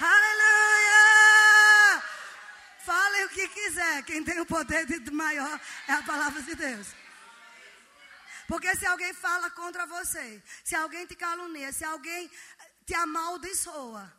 [0.00, 0.35] Aleluia!
[3.26, 6.86] O que quiser, quem tem o poder de maior é a palavra de Deus.
[8.46, 12.30] Porque se alguém fala contra você, se alguém te calunia, se alguém
[12.86, 14.12] te amaldiçoa,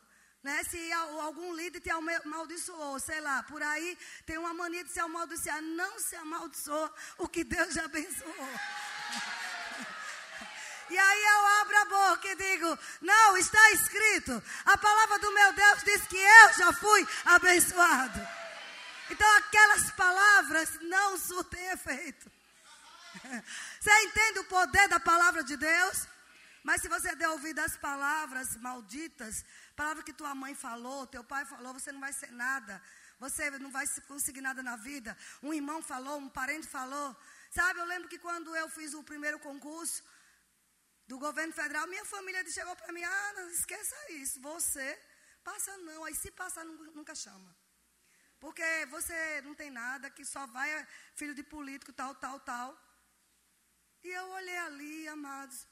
[0.44, 0.62] né?
[0.66, 5.62] Se algum líder te amaldiçoou, sei lá, por aí tem uma mania de se amaldiçoar.
[5.62, 8.50] Não se amaldiçoa o que Deus já abençoou.
[10.90, 14.42] E aí eu abro a boca e digo: Não, está escrito.
[14.66, 18.47] A palavra do meu Deus diz que eu já fui abençoado.
[19.10, 22.32] Então aquelas palavras não surtem efeito.
[23.80, 26.08] Você entende o poder da palavra de Deus?
[26.64, 31.46] Mas se você der ouvido às palavras malditas, palavra que tua mãe falou, teu pai
[31.46, 32.82] falou, você não vai ser nada.
[33.20, 35.18] Você não vai conseguir nada na vida.
[35.42, 37.16] Um irmão falou, um parente falou.
[37.52, 40.04] Sabe, eu lembro que quando eu fiz o primeiro concurso
[41.08, 45.00] do governo federal, minha família chegou para mim, ah, não esqueça isso, você
[45.44, 47.56] passa não, aí se passar nunca chama.
[48.40, 50.70] Porque você não tem nada, que só vai
[51.16, 52.70] filho de político, tal, tal, tal.
[54.04, 55.68] E eu olhei ali, amados,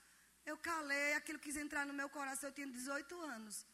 [0.45, 3.65] eu calei, aquilo quis entrar no meu coração, eu tinha 18 anos.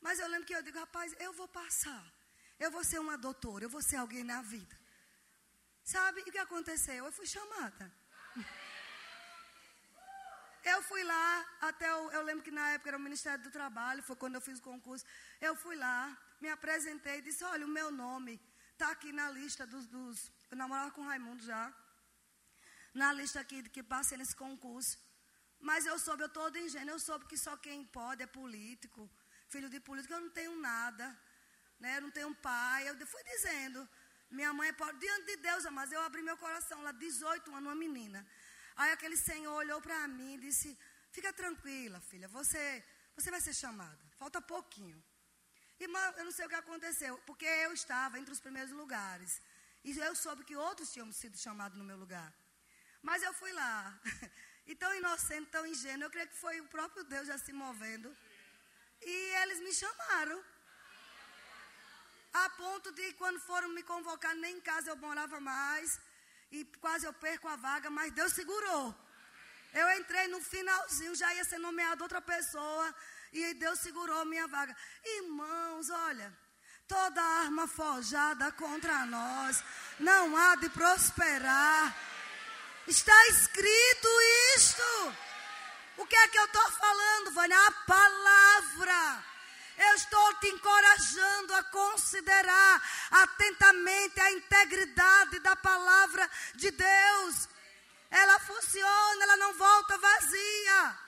[0.00, 2.04] Mas eu lembro que eu digo, rapaz, eu vou passar.
[2.58, 4.76] Eu vou ser uma doutora, eu vou ser alguém na vida.
[5.82, 6.22] Sabe?
[6.24, 7.04] E o que aconteceu?
[7.04, 7.92] Eu fui chamada.
[10.72, 14.02] Eu fui lá, até o, eu lembro que na época era o Ministério do Trabalho,
[14.02, 15.04] foi quando eu fiz o concurso.
[15.38, 18.34] Eu fui lá, me apresentei e disse: Olha, o meu nome
[18.74, 20.18] está aqui na lista dos, dos.
[20.50, 21.64] Eu namorava com o Raimundo já.
[23.02, 24.94] Na lista aqui que passei nesse concurso.
[25.68, 29.02] Mas eu soube, eu todo ingênuo, eu soube que só quem pode é político
[29.54, 31.06] filho de político, eu não tenho nada,
[31.82, 31.90] né?
[31.96, 32.80] Eu não tenho pai.
[32.88, 33.78] Eu fui dizendo,
[34.38, 37.68] minha mãe é pobre, diante de Deus, mas eu abri meu coração lá, 18 anos,
[37.70, 38.20] uma menina.
[38.76, 40.68] Aí aquele senhor olhou para mim e disse:
[41.16, 42.64] Fica tranquila, filha, você,
[43.16, 44.04] você vai ser chamada.
[44.22, 45.00] Falta pouquinho.
[45.80, 49.40] Irmã, eu não sei o que aconteceu, porque eu estava entre os primeiros lugares.
[49.84, 52.32] E eu soube que outros tinham sido chamados no meu lugar.
[53.02, 53.98] Mas eu fui lá.
[54.66, 58.08] E tão inocente, tão ingênuo, eu creio que foi o próprio Deus já se movendo.
[59.02, 60.42] E eles me chamaram.
[62.32, 66.00] A ponto de quando foram me convocar, nem em casa eu morava mais.
[66.50, 68.96] E quase eu perco a vaga, mas Deus segurou.
[69.74, 72.86] Eu entrei no finalzinho, já ia ser nomeado outra pessoa.
[73.34, 74.76] E Deus segurou minha vaga.
[75.04, 76.32] Irmãos, olha,
[76.86, 79.62] toda arma forjada contra nós
[79.98, 81.96] não há de prosperar.
[82.86, 84.08] Está escrito
[84.56, 85.14] isto.
[85.96, 87.58] O que é que eu estou falando, Vânia?
[87.58, 89.24] A palavra.
[89.78, 97.48] Eu estou te encorajando a considerar atentamente a integridade da palavra de Deus.
[98.12, 101.03] Ela funciona, ela não volta vazia.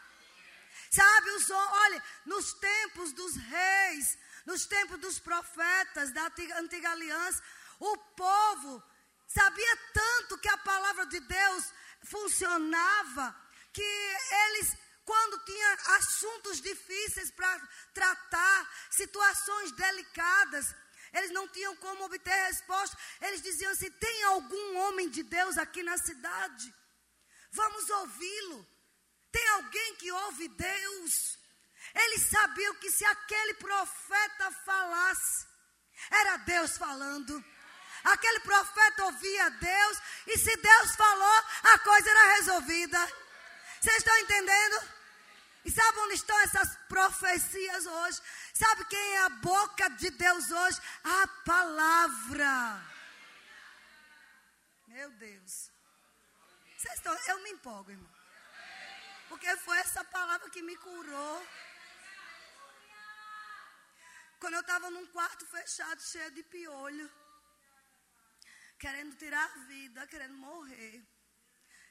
[0.90, 7.42] Sabe, os, olha, nos tempos dos reis, nos tempos dos profetas da antiga, antiga aliança,
[7.78, 8.82] o povo
[9.26, 11.64] sabia tanto que a palavra de Deus
[12.04, 13.34] funcionava
[13.72, 20.74] que eles, quando tinham assuntos difíceis para tratar, situações delicadas,
[21.12, 22.96] eles não tinham como obter resposta.
[23.20, 26.74] Eles diziam assim: tem algum homem de Deus aqui na cidade?
[27.50, 28.75] Vamos ouvi-lo.
[29.36, 31.38] Tem alguém que ouve Deus?
[31.94, 35.46] Eles sabiam que se aquele profeta falasse,
[36.10, 37.44] era Deus falando.
[38.04, 41.44] Aquele profeta ouvia Deus, e se Deus falou,
[41.74, 42.98] a coisa era resolvida.
[43.78, 44.82] Vocês estão entendendo?
[45.66, 48.22] E sabe onde estão essas profecias hoje?
[48.54, 50.80] Sabe quem é a boca de Deus hoje?
[51.04, 52.82] A palavra.
[54.86, 55.70] Meu Deus.
[56.78, 58.15] Vocês estão, eu me empolgo, irmão.
[59.28, 61.46] Porque foi essa palavra que me curou.
[64.38, 67.10] Quando eu estava num quarto fechado, cheio de piolho,
[68.78, 70.94] querendo tirar a vida, querendo morrer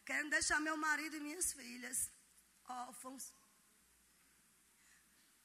[0.06, 2.12] querendo deixar meu marido e minhas filhas.
[2.68, 3.24] órfãos.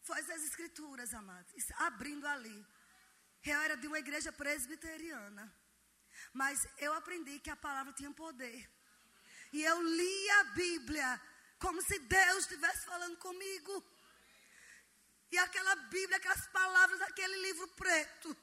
[0.08, 2.58] Foi as escrituras, amados, abrindo ali.
[3.44, 5.44] Eu era de uma igreja presbiteriana.
[6.32, 8.60] Mas eu aprendi que a palavra tinha poder.
[9.52, 11.08] E eu li a Bíblia
[11.60, 13.84] como se Deus estivesse falando comigo.
[15.30, 18.36] E aquela Bíblia, aquelas palavras daquele livro preto,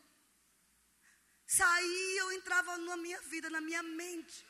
[1.46, 4.46] saíam, entravam na minha vida, na minha mente.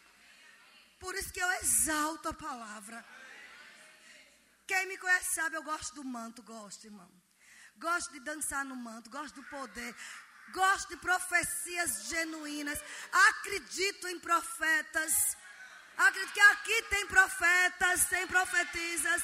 [0.99, 3.03] Por isso que eu exalto a palavra.
[4.67, 7.11] Quem me conhece sabe, eu gosto do manto, gosto, irmão.
[7.77, 9.95] Gosto de dançar no manto, gosto do poder.
[10.51, 12.79] Gosto de profecias genuínas.
[13.29, 15.37] Acredito em profetas.
[15.97, 19.23] Acredito que aqui tem profetas, tem profetisas.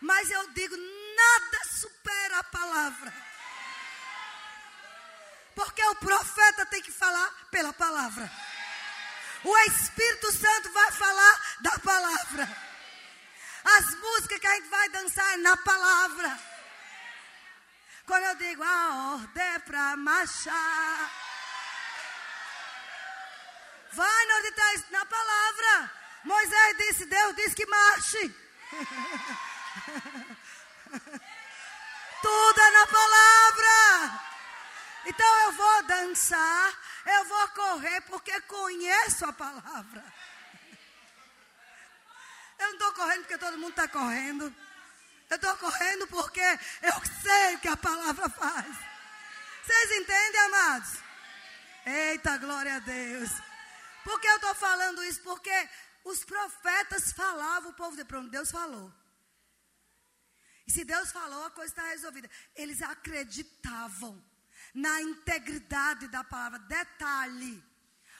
[0.00, 3.12] Mas eu digo, nada supera a palavra.
[5.54, 8.30] Porque o profeta tem que falar pela palavra.
[9.44, 12.48] O Espírito Santo vai falar da palavra.
[13.64, 16.40] As músicas que a gente vai dançar é na palavra.
[18.06, 21.31] Quando eu digo a ordem é para marchar.
[23.92, 25.92] Vai no onde está na palavra.
[26.24, 28.34] Moisés disse, Deus disse que marche.
[32.22, 34.20] Tudo é na palavra.
[35.04, 40.04] Então eu vou dançar, eu vou correr porque conheço a palavra.
[42.58, 44.54] Eu não estou correndo porque todo mundo está correndo.
[45.28, 46.40] Eu estou correndo porque
[46.82, 48.76] eu sei o que a palavra faz.
[49.64, 50.98] Vocês entendem, amados?
[51.84, 53.30] Eita, glória a Deus.
[54.04, 55.20] Por que eu estou falando isso?
[55.22, 55.68] Porque
[56.04, 58.92] os profetas falavam, o povo de pronto, Deus falou.
[60.66, 62.30] E se Deus falou, a coisa está resolvida.
[62.54, 64.22] Eles acreditavam
[64.74, 66.58] na integridade da palavra.
[66.60, 67.62] Detalhe: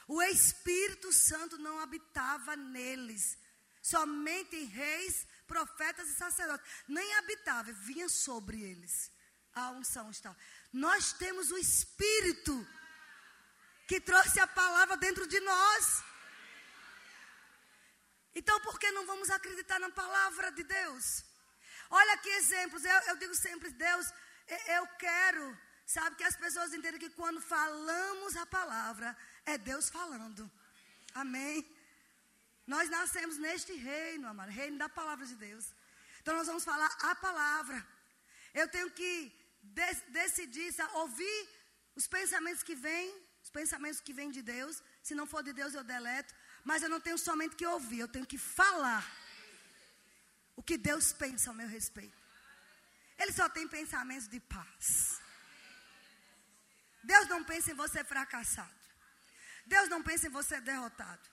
[0.07, 3.39] o Espírito Santo não habitava neles.
[3.81, 6.65] Somente reis, profetas e sacerdotes.
[6.87, 9.11] Nem habitava, vinha sobre eles.
[9.55, 10.37] A unção estava.
[10.73, 12.67] Nós temos o Espírito
[13.87, 16.05] que trouxe a palavra dentro de nós.
[18.35, 21.25] Então, por que não vamos acreditar na palavra de Deus?
[21.91, 22.85] Olha que exemplos.
[22.85, 24.07] Eu, eu digo sempre, Deus,
[24.69, 30.51] eu quero, sabe, que as pessoas entendam que quando falamos a palavra, é Deus falando.
[31.15, 31.57] Amém?
[32.67, 35.67] Nós nascemos neste reino, amado, reino da palavra de Deus.
[36.21, 37.87] Então nós vamos falar a palavra.
[38.55, 39.13] Eu tenho que
[39.63, 41.49] de decidir, sabe, ouvir
[41.95, 43.15] os pensamentos que vêm,
[43.59, 44.83] pensamentos que vêm de Deus.
[45.03, 46.35] Se não for de Deus, eu deleto.
[46.65, 49.05] Mas eu não tenho somente que ouvir, eu tenho que falar
[50.57, 52.21] o que Deus pensa ao meu respeito.
[53.19, 55.21] Ele só tem pensamentos de paz.
[57.03, 58.83] Deus não pensa em você fracassado.
[59.67, 61.31] Deus não pensa em você derrotado.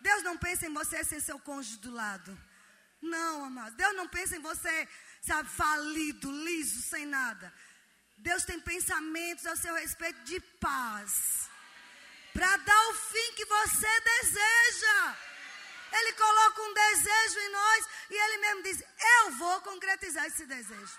[0.00, 2.38] Deus não pensa em você sem seu cônjuge do lado.
[3.02, 3.76] Não, amado.
[3.76, 4.88] Deus não pensa em você,
[5.20, 7.52] sabe, falido, liso, sem nada.
[8.16, 11.49] Deus tem pensamentos a seu respeito de paz.
[12.32, 15.16] Para dar o fim que você deseja.
[15.92, 18.84] Ele coloca um desejo em nós e ele mesmo diz:
[19.18, 20.98] Eu vou concretizar esse desejo.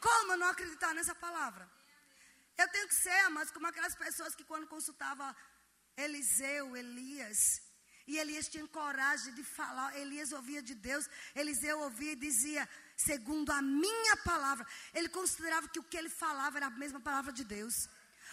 [0.00, 1.68] Como não acreditar nessa palavra?
[2.56, 5.34] Eu tenho que ser, amados, como aquelas pessoas que quando consultava
[5.96, 7.62] Eliseu, Elias,
[8.10, 9.94] e Elias tinha coragem de falar.
[10.02, 11.04] Elias ouvia de Deus.
[11.34, 12.66] Eliseu ouvia e dizia,
[12.96, 14.66] segundo a minha palavra.
[14.94, 17.86] Ele considerava que o que ele falava era a mesma palavra de Deus.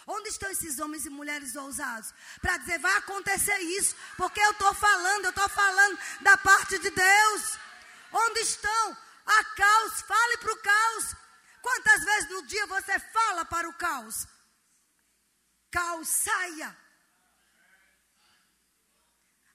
[0.07, 2.13] Onde estão esses homens e mulheres ousados?
[2.41, 3.95] Para dizer, vai acontecer isso.
[4.17, 7.57] Porque eu estou falando, eu estou falando da parte de Deus.
[8.11, 8.97] Onde estão?
[9.25, 11.15] A caos, fale para o caos.
[11.61, 14.27] Quantas vezes no dia você fala para o caos?
[15.71, 16.85] Caos, saia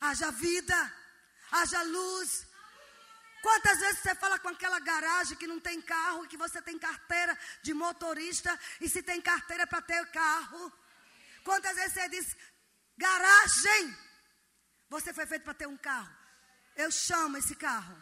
[0.00, 0.92] haja vida,
[1.52, 2.46] haja luz.
[3.42, 6.78] Quantas vezes você fala com aquela garagem que não tem carro e que você tem
[6.78, 10.72] carteira de motorista e se tem carteira para ter carro?
[11.42, 12.36] Quantas vezes você diz,
[12.96, 13.96] garagem,
[14.88, 16.14] você foi feito para ter um carro.
[16.76, 17.96] Eu chamo esse carro.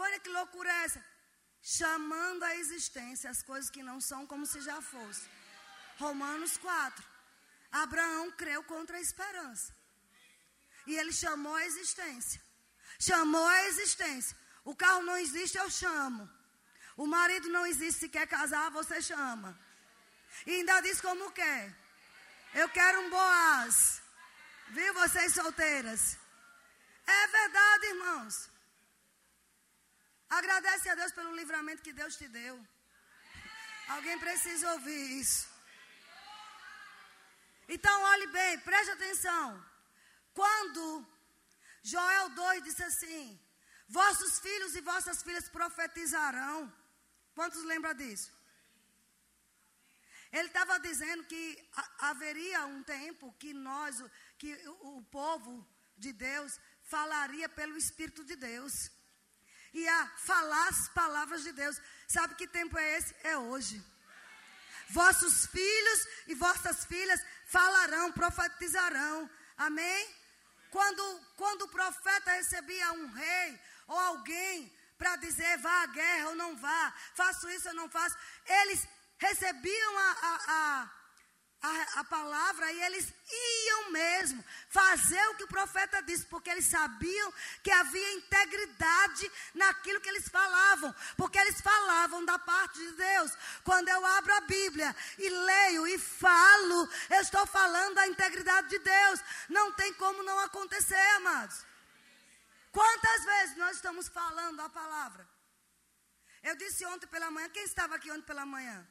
[0.00, 1.04] Olha que loucura é essa?
[1.60, 5.28] Chamando a existência as coisas que não são como se já fosse.
[5.98, 7.04] Romanos 4.
[7.70, 9.74] Abraão creu contra a esperança.
[10.86, 12.40] E ele chamou a existência.
[12.98, 14.36] Chamou a existência.
[14.64, 16.28] O carro não existe, eu chamo.
[16.96, 19.58] O marido não existe, se quer casar, você chama.
[20.46, 21.74] E ainda diz como quer.
[22.54, 24.02] Eu quero um Boaz.
[24.70, 26.18] Viu vocês solteiras?
[27.06, 28.50] É verdade, irmãos.
[30.28, 32.54] Agradece a Deus pelo livramento que Deus te deu.
[33.88, 35.48] Alguém precisa ouvir isso.
[37.68, 39.64] Então, olhe bem, preste atenção.
[40.34, 40.84] Quando
[41.92, 43.24] Joel 2 disse assim:
[43.98, 46.58] Vossos filhos e vossas filhas profetizarão.
[47.34, 48.30] Quantos lembram disso?
[50.30, 51.42] Ele estava dizendo que
[52.10, 54.02] haveria um tempo que nós,
[54.40, 54.50] que
[54.90, 55.52] o, povo
[55.96, 58.74] de Deus falaria pelo Espírito de Deus.
[59.72, 59.98] Ia
[60.30, 61.80] falar as palavras de Deus.
[62.06, 63.14] Sabe que tempo é esse?
[63.22, 63.82] É hoje.
[64.90, 69.30] Vossos filhos e vossas filhas falarão, profetizarão.
[69.56, 70.17] Amém?
[70.70, 76.34] Quando, quando o profeta recebia um rei ou alguém para dizer vá à guerra ou
[76.34, 78.16] não vá, faço isso ou não faço,
[78.46, 78.86] eles
[79.18, 80.97] recebiam a, a, a
[81.60, 83.12] a, a, palavra e eles
[83.66, 87.32] iam mesmo fazer o que o profeta disse, porque eles sabiam
[87.64, 93.32] que havia integridade naquilo que eles falavam, porque eles falavam da parte de Deus.
[93.64, 98.78] Quando eu abro a Bíblia e leio e falo, eu estou falando da integridade de
[98.78, 99.20] Deus.
[99.48, 101.66] Não tem como não acontecer, amados.
[102.70, 105.28] Quantas vezes nós estamos falando a palavra?
[106.42, 108.86] Eu disse ontem pela manhã, quem estava aqui ontem pela manhã?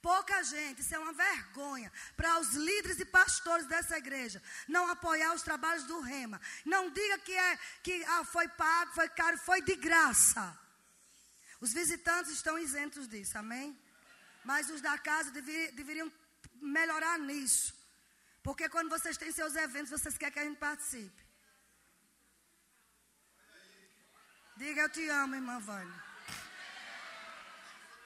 [0.00, 5.34] Pouca gente, isso é uma vergonha para os líderes e pastores dessa igreja não apoiar
[5.34, 6.40] os trabalhos do Rema.
[6.64, 10.56] Não diga que é que ah, foi pago, foi caro, foi de graça.
[11.60, 13.76] Os visitantes estão isentos disso, amém?
[14.44, 16.12] Mas os da casa deveriam, deveriam
[16.54, 17.74] melhorar nisso.
[18.42, 21.26] Porque quando vocês têm seus eventos, vocês querem que a gente participe.
[24.56, 26.07] Diga eu te amo, irmã Vânia.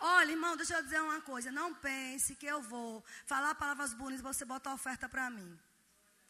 [0.04, 1.52] Olha, irmão, deixa eu dizer uma coisa.
[1.52, 5.56] Não pense que eu vou falar palavras bonitas e você botar oferta para mim.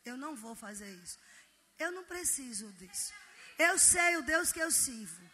[0.04, 1.18] Eu não vou fazer isso.
[1.78, 3.14] Eu não preciso disso.
[3.58, 5.24] Eu sei o Deus que eu sirvo.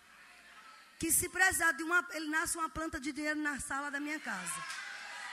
[1.00, 2.06] Que se precisar de uma.
[2.12, 4.62] Ele nasce uma planta de dinheiro na sala da minha casa.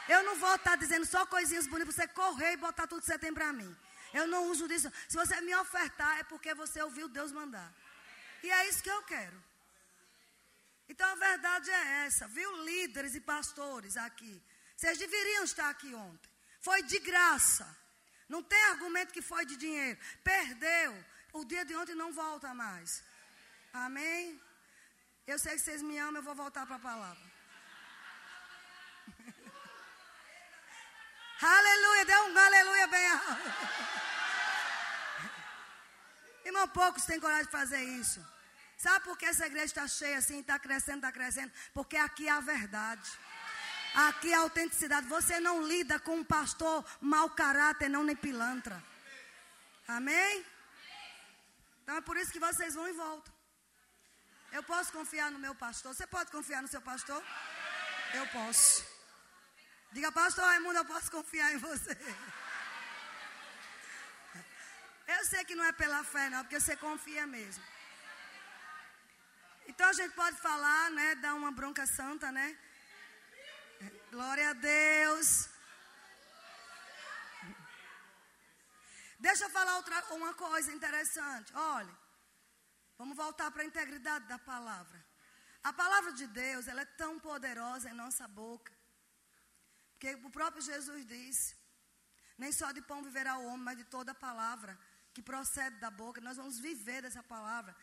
[0.10, 3.08] Eu não vou estar dizendo só coisinhas bonitas para você correr e botar tudo que
[3.08, 3.72] você tem para mim.
[4.14, 4.92] Eu não uso disso.
[5.08, 7.72] Se você me ofertar, é porque você ouviu Deus mandar.
[8.42, 9.45] E é isso que eu quero.
[10.88, 12.64] Então a verdade é essa, viu?
[12.64, 14.42] Líderes e pastores aqui.
[14.76, 16.30] Vocês deveriam estar aqui ontem.
[16.62, 17.68] Foi de graça.
[18.28, 20.00] Não tem argumento que foi de dinheiro.
[20.24, 20.92] Perdeu.
[21.34, 23.04] O dia de ontem não volta mais.
[23.74, 24.40] Amém?
[25.28, 27.24] Eu sei que vocês me amam, eu vou voltar para a palavra.
[31.42, 33.52] aleluia, dê um aleluia bem alto.
[36.46, 38.24] Irmão, poucos têm coragem de fazer isso.
[38.78, 41.52] Sabe por que essa igreja está cheia assim, está crescendo, está crescendo?
[41.74, 43.10] Porque aqui é a verdade.
[43.96, 45.08] Aqui é a autenticidade.
[45.08, 48.84] Você não lida com um pastor mau caráter, não nem pilantra.
[49.88, 50.46] Amém?
[51.82, 53.34] Então é por isso que vocês vão e voltam.
[54.52, 55.94] Eu posso confiar no meu pastor.
[55.94, 57.24] Você pode confiar no seu pastor?
[58.14, 58.86] Eu posso.
[59.92, 61.98] Diga, pastor Raimundo, eu posso confiar em você.
[65.08, 67.64] Eu sei que não é pela fé, não, porque você confia mesmo.
[69.68, 71.16] Então a gente pode falar, né?
[71.16, 72.58] Dar uma bronca santa, né?
[74.12, 75.50] Glória a Deus.
[79.20, 81.52] Deixa eu falar outra, uma coisa interessante.
[81.56, 81.94] Olha,
[82.98, 85.04] vamos voltar para a integridade da palavra.
[85.64, 88.72] A palavra de Deus, ela é tão poderosa em nossa boca.
[89.94, 91.56] Porque o próprio Jesus disse:
[92.38, 94.78] Nem só de pão viverá o homem, mas de toda a palavra
[95.14, 96.22] que procede da boca.
[96.22, 97.76] Nós vamos viver dessa palavra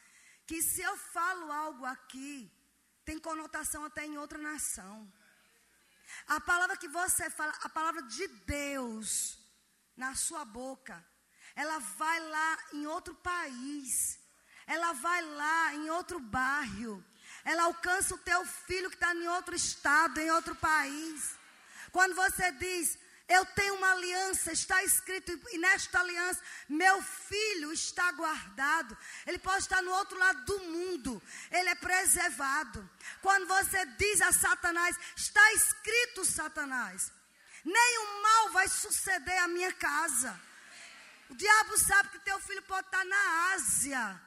[0.52, 2.52] que se eu falo algo aqui,
[3.06, 5.10] tem conotação até em outra nação.
[6.26, 9.38] A palavra que você fala, a palavra de Deus
[9.96, 11.02] na sua boca,
[11.56, 14.20] ela vai lá em outro país,
[14.66, 17.02] ela vai lá em outro bairro,
[17.44, 21.34] ela alcança o teu filho que está em outro estado, em outro país.
[21.92, 22.98] Quando você diz,
[23.32, 28.96] eu tenho uma aliança, está escrito, e nesta aliança, meu filho está guardado.
[29.26, 32.88] Ele pode estar no outro lado do mundo, ele é preservado.
[33.20, 37.10] Quando você diz a Satanás, está escrito, Satanás,
[37.64, 40.38] nenhum mal vai suceder à minha casa.
[41.30, 44.20] O diabo sabe que teu filho pode estar na Ásia,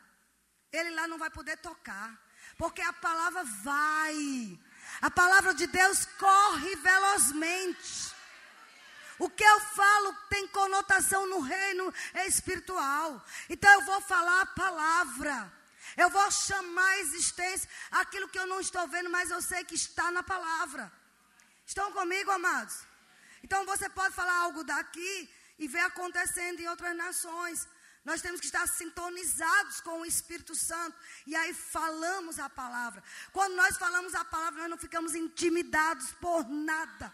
[0.72, 2.20] ele lá não vai poder tocar,
[2.58, 4.60] porque a palavra vai.
[5.02, 8.15] A palavra de Deus corre velozmente.
[9.18, 11.94] O que eu falo tem conotação no reino
[12.28, 13.24] espiritual.
[13.50, 15.54] Então eu vou falar a palavra.
[15.96, 19.76] Eu vou chamar a existência aquilo que eu não estou vendo, mas eu sei que
[19.76, 20.92] está na palavra.
[21.66, 22.80] Estão comigo, amados?
[23.44, 27.68] Então você pode falar algo daqui e ver acontecendo em outras nações.
[28.04, 30.96] Nós temos que estar sintonizados com o Espírito Santo.
[31.26, 33.04] E aí falamos a palavra.
[33.32, 37.12] Quando nós falamos a palavra, nós não ficamos intimidados por nada.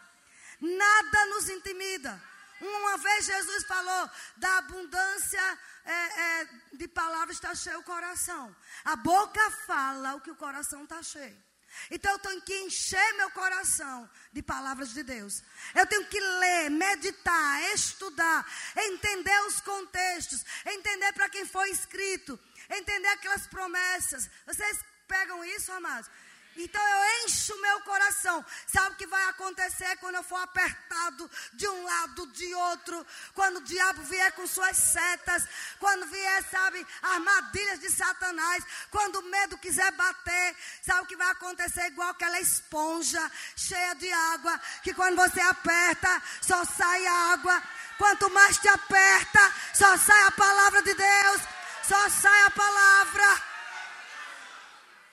[0.61, 2.21] Nada nos intimida.
[2.61, 8.55] Uma vez Jesus falou da abundância é, é, de palavras está cheio o coração.
[8.85, 11.51] A boca fala o que o coração está cheio.
[11.89, 15.41] Então eu tenho que encher meu coração de palavras de Deus.
[15.73, 18.45] Eu tenho que ler, meditar, estudar,
[18.75, 22.39] entender os contextos, entender para quem foi escrito,
[22.69, 24.29] entender aquelas promessas.
[24.45, 26.09] Vocês pegam isso, amados?
[26.55, 28.45] Então eu encho meu coração.
[28.67, 33.05] Sabe o que vai acontecer quando eu for apertado de um lado, de outro?
[33.33, 35.47] Quando o diabo vier com suas setas,
[35.79, 41.29] quando vier, sabe, armadilhas de Satanás, quando o medo quiser bater, sabe o que vai
[41.29, 41.87] acontecer?
[41.87, 47.63] Igual aquela esponja cheia de água, que quando você aperta, só sai água.
[47.97, 51.41] Quanto mais te aperta, só sai a palavra de Deus,
[51.87, 53.50] só sai a palavra.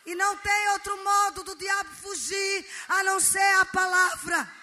[0.06, 4.58] E não tem outro modo do diabo fugir a não ser a palavra.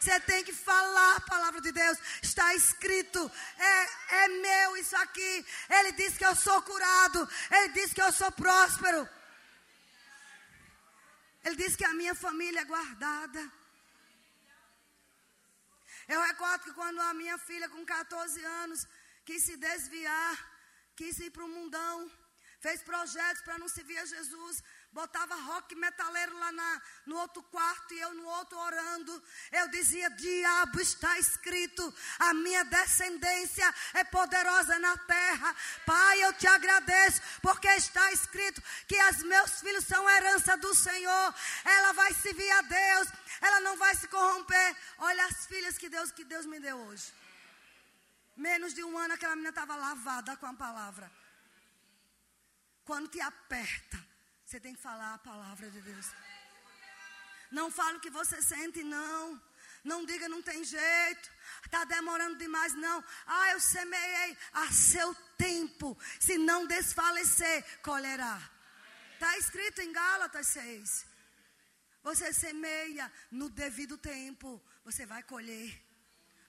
[0.00, 1.98] Você tem que falar a palavra de Deus.
[2.22, 3.30] Está escrito.
[3.58, 5.46] É, é meu isso aqui.
[5.68, 7.28] Ele diz que eu sou curado.
[7.50, 9.06] Ele diz que eu sou próspero.
[11.44, 13.52] Ele diz que a minha família é guardada.
[16.08, 18.86] Eu recordo que quando a minha filha, com 14 anos,
[19.24, 20.34] quis se desviar,
[20.96, 22.10] quis ir para o mundão,
[22.60, 27.94] fez projetos para não se a Jesus, botava rock metaleiro lá na, no outro quarto
[27.94, 29.22] e eu no outro orando.
[29.50, 35.56] Eu dizia: Diabo, está escrito, a minha descendência é poderosa na terra.
[35.86, 41.34] Pai, eu te agradeço, porque está escrito que os meus filhos são herança do Senhor.
[41.64, 43.08] Ela vai servir a Deus,
[43.40, 44.76] ela não vai se corromper.
[44.98, 47.12] Olha as filhas que Deus, que Deus me deu hoje.
[48.36, 51.19] Menos de um ano aquela menina estava lavada com a palavra.
[52.90, 54.04] Quando te aperta,
[54.44, 56.06] você tem que falar a palavra de Deus.
[57.52, 59.40] Não fale o que você sente, não.
[59.84, 61.30] Não diga não tem jeito.
[61.64, 62.98] Está demorando demais, não.
[63.28, 65.96] Ah, eu semeei a seu tempo.
[66.18, 68.36] Se não desfalecer, colherá.
[69.14, 71.06] Está escrito em Gálatas 6.
[72.02, 75.80] Você semeia no devido tempo, você vai colher.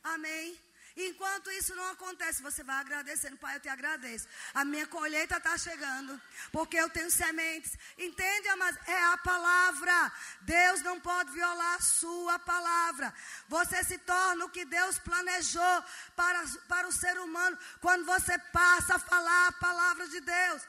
[0.04, 0.60] Amém.
[0.96, 4.28] Enquanto isso não acontece, você vai agradecendo, Pai, eu te agradeço.
[4.54, 6.22] A minha colheita está chegando,
[6.52, 7.78] porque eu tenho sementes.
[7.98, 10.12] Entende, mas é a palavra.
[10.42, 13.14] Deus não pode violar a sua palavra.
[13.48, 15.84] Você se torna o que Deus planejou
[16.16, 20.62] para, para o ser humano quando você passa a falar a palavra de Deus.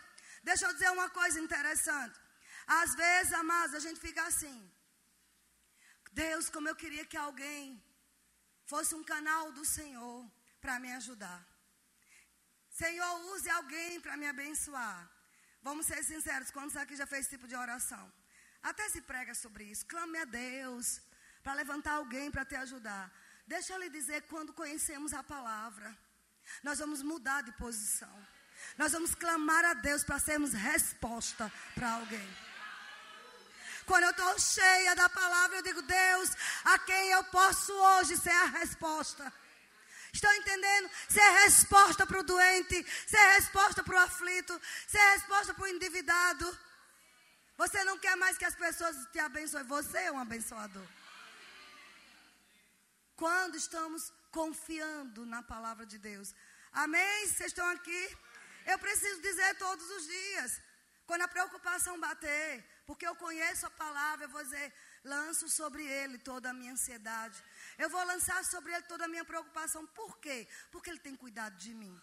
[0.45, 2.19] Deixa eu dizer uma coisa interessante.
[2.67, 4.71] Às vezes, amados, a gente fica assim.
[6.13, 7.83] Deus, como eu queria que alguém
[8.73, 10.19] fosse um canal do Senhor
[10.63, 11.41] para me ajudar.
[12.83, 15.01] Senhor, use alguém para me abençoar.
[15.67, 18.05] Vamos ser sinceros, quantos aqui já fez esse tipo de oração?
[18.71, 19.85] Até se prega sobre isso.
[19.85, 20.87] Clame a Deus
[21.43, 23.05] para levantar alguém para te ajudar.
[23.47, 25.89] Deixa eu lhe dizer, quando conhecemos a palavra,
[26.63, 28.15] nós vamos mudar de posição.
[28.79, 32.31] Nós vamos clamar a Deus para sermos resposta para alguém.
[33.87, 36.31] Quando eu estou cheia da palavra, eu digo, Deus,
[36.65, 39.33] a quem eu posso hoje ser a resposta?
[40.13, 40.91] Estão entendendo?
[41.09, 46.59] Ser resposta para o doente, ser resposta para o aflito, ser resposta para o endividado.
[47.57, 50.87] Você não quer mais que as pessoas te abençoem, você é um abençoador.
[53.17, 56.35] Quando estamos confiando na palavra de Deus.
[56.73, 57.27] Amém?
[57.27, 58.17] Vocês estão aqui?
[58.67, 60.61] Eu preciso dizer todos os dias.
[61.07, 64.71] Quando a preocupação bater, porque eu conheço a palavra, eu vou dizer,
[65.03, 67.43] lanço sobre ele toda a minha ansiedade.
[67.79, 69.87] Eu vou lançar sobre ele toda a minha preocupação.
[70.01, 70.47] Por quê?
[70.71, 71.95] Porque ele tem cuidado de mim.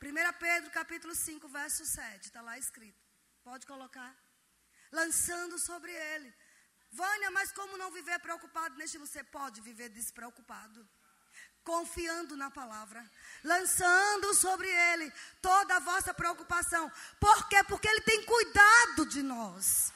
[0.00, 3.02] 1 Pedro capítulo 5, verso 7, está lá escrito.
[3.42, 4.14] Pode colocar.
[4.92, 6.32] Lançando sobre ele.
[6.92, 10.88] Vânia, mas como não viver preocupado neste Você pode viver despreocupado.
[11.64, 13.04] Confiando na palavra.
[13.42, 16.88] Lançando sobre ele toda a vossa preocupação.
[17.18, 17.64] Por quê?
[17.64, 19.95] Porque ele tem cuidado de nós.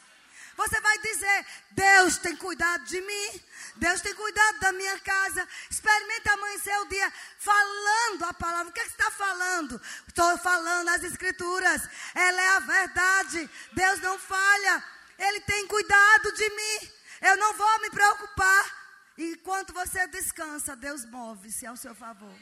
[0.61, 3.41] Você vai dizer: Deus tem cuidado de mim,
[3.77, 5.49] Deus tem cuidado da minha casa.
[5.71, 8.69] Experimente amanhecer o dia falando a palavra.
[8.69, 9.81] O que, é que você está falando?
[10.07, 11.89] Estou falando as Escrituras.
[12.15, 13.51] Ela é a verdade.
[13.73, 14.85] Deus não falha.
[15.19, 16.93] Ele tem cuidado de mim.
[17.23, 18.81] Eu não vou me preocupar.
[19.17, 22.37] Enquanto você descansa, Deus move-se ao seu favor.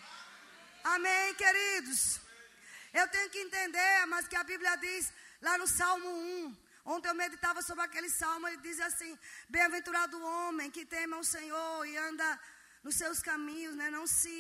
[0.82, 2.20] Amém, queridos?
[2.92, 6.67] Eu tenho que entender, mas que a Bíblia diz lá no Salmo 1.
[6.95, 9.11] Ontem eu meditava sobre aquele salmo, ele diz assim:
[9.47, 12.41] Bem-aventurado o homem que teme ao Senhor e anda
[12.82, 13.91] nos seus caminhos, né?
[13.91, 14.34] não se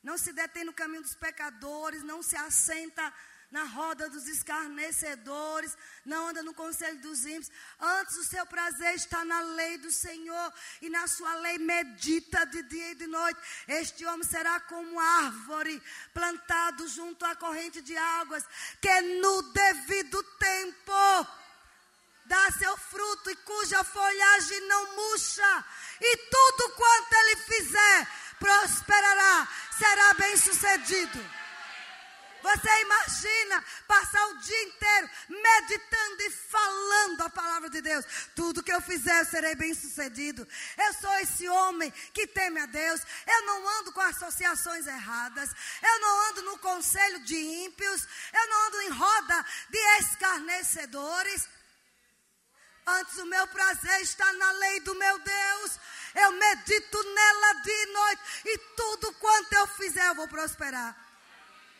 [0.00, 3.12] não se detém no caminho dos pecadores, não se assenta
[3.50, 7.50] na roda dos escarnecedores, não anda no conselho dos ímpios.
[7.80, 12.62] Antes o seu prazer está na lei do Senhor e na sua lei medita de
[12.62, 13.40] dia e de noite.
[13.66, 15.82] Este homem será como árvore
[16.14, 18.44] plantado junto à corrente de águas,
[18.80, 20.92] que no devido tempo
[22.30, 25.64] dá seu fruto e cuja folhagem não murcha,
[26.00, 28.08] e tudo quanto ele fizer
[28.38, 31.40] prosperará, será bem sucedido.
[32.42, 38.06] Você imagina passar o dia inteiro meditando e falando a palavra de Deus.
[38.34, 40.48] Tudo que eu fizer, eu serei bem sucedido.
[40.78, 43.02] Eu sou esse homem que teme a Deus.
[43.26, 45.50] Eu não ando com associações erradas.
[45.82, 48.08] Eu não ando no conselho de ímpios.
[48.32, 51.46] Eu não ando em roda de escarnecedores.
[52.98, 55.78] Antes o meu prazer está na lei do meu Deus.
[56.14, 58.22] Eu medito nela dia e noite.
[58.44, 60.96] E tudo quanto eu fizer, eu vou prosperar.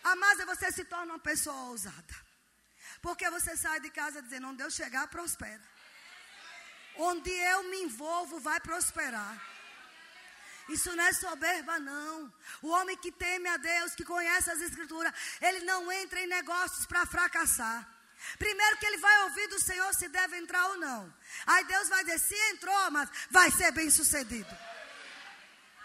[0.02, 2.14] Amada, você se torna uma pessoa ousada.
[3.02, 5.62] Porque você sai de casa dizendo, onde eu chegar, prospera.
[6.96, 9.34] Onde eu me envolvo, vai prosperar.
[10.68, 12.32] Isso não é soberba, não.
[12.62, 16.86] O homem que teme a Deus, que conhece as Escrituras, ele não entra em negócios
[16.86, 17.99] para fracassar.
[18.38, 21.12] Primeiro que ele vai ouvir do Senhor se deve entrar ou não.
[21.46, 24.56] Aí Deus vai dizer, se entrou, mas vai ser bem sucedido.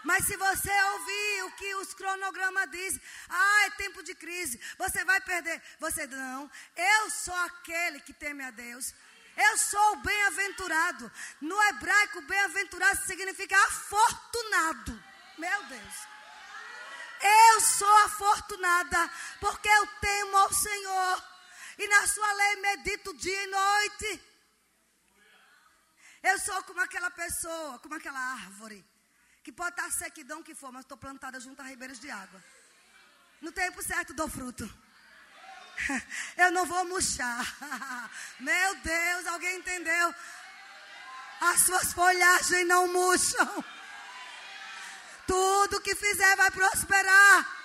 [0.04, 5.04] Mas se você ouvir o que os cronogramas dizem, ah, é tempo de crise, você
[5.04, 5.60] vai perder.
[5.80, 8.94] Você não, eu sou aquele que teme a Deus.
[9.36, 11.12] Eu sou o bem-aventurado.
[11.40, 15.02] No hebraico, bem-aventurado significa afortunado.
[15.36, 15.94] Meu Deus.
[17.20, 19.10] Eu sou afortunada
[19.40, 21.35] porque eu temo ao Senhor.
[21.78, 24.22] E na sua lei medito dia e noite.
[26.22, 28.84] Eu sou como aquela pessoa, como aquela árvore
[29.46, 32.42] que pode estar sequidão que for, mas estou plantada junto a ribeiros de água.
[33.40, 34.68] No tempo certo dou fruto.
[36.36, 37.46] Eu não vou murchar.
[38.40, 40.14] Meu Deus, alguém entendeu?
[41.40, 43.64] As suas folhagens não murcham.
[45.28, 47.56] Tudo que fizer vai prosperar.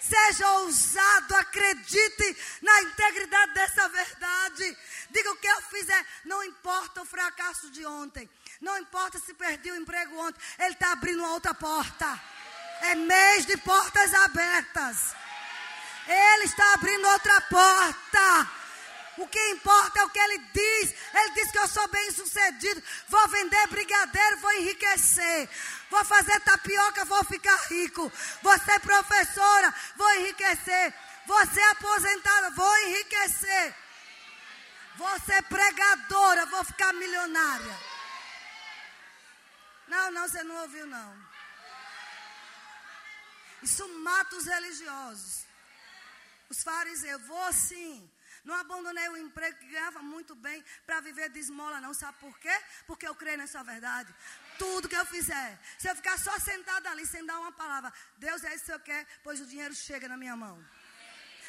[0.00, 4.76] Seja ousado, acredite na integridade dessa verdade.
[5.10, 8.28] Diga o que eu fizer, não importa o fracasso de ontem.
[8.60, 12.20] Não importa se perdi o emprego ontem, ele está abrindo outra porta.
[12.82, 15.14] É mês de portas abertas.
[16.06, 18.57] Ele está abrindo outra porta.
[19.18, 20.94] O que importa é o que ele diz.
[21.12, 22.82] Ele diz que eu sou bem sucedido.
[23.08, 25.48] Vou vender brigadeiro, vou enriquecer.
[25.90, 28.12] Vou fazer tapioca, vou ficar rico.
[28.42, 30.94] Vou ser professora, vou enriquecer.
[31.26, 33.74] Vou ser aposentada, vou enriquecer.
[34.96, 37.78] Vou ser pregadora, vou ficar milionária.
[39.88, 41.28] Não, não, você não ouviu, não.
[43.62, 45.44] Isso mata os religiosos.
[46.48, 48.08] Os fariseus, vou sim.
[48.48, 51.92] Não abandonei o emprego que ganhava muito bem para viver de esmola, não.
[51.92, 52.56] Sabe por quê?
[52.86, 54.10] Porque eu creio nessa verdade.
[54.58, 58.42] Tudo que eu fizer, se eu ficar só sentada ali sem dar uma palavra, Deus
[58.44, 60.56] é isso que eu quero, pois o dinheiro chega na minha mão.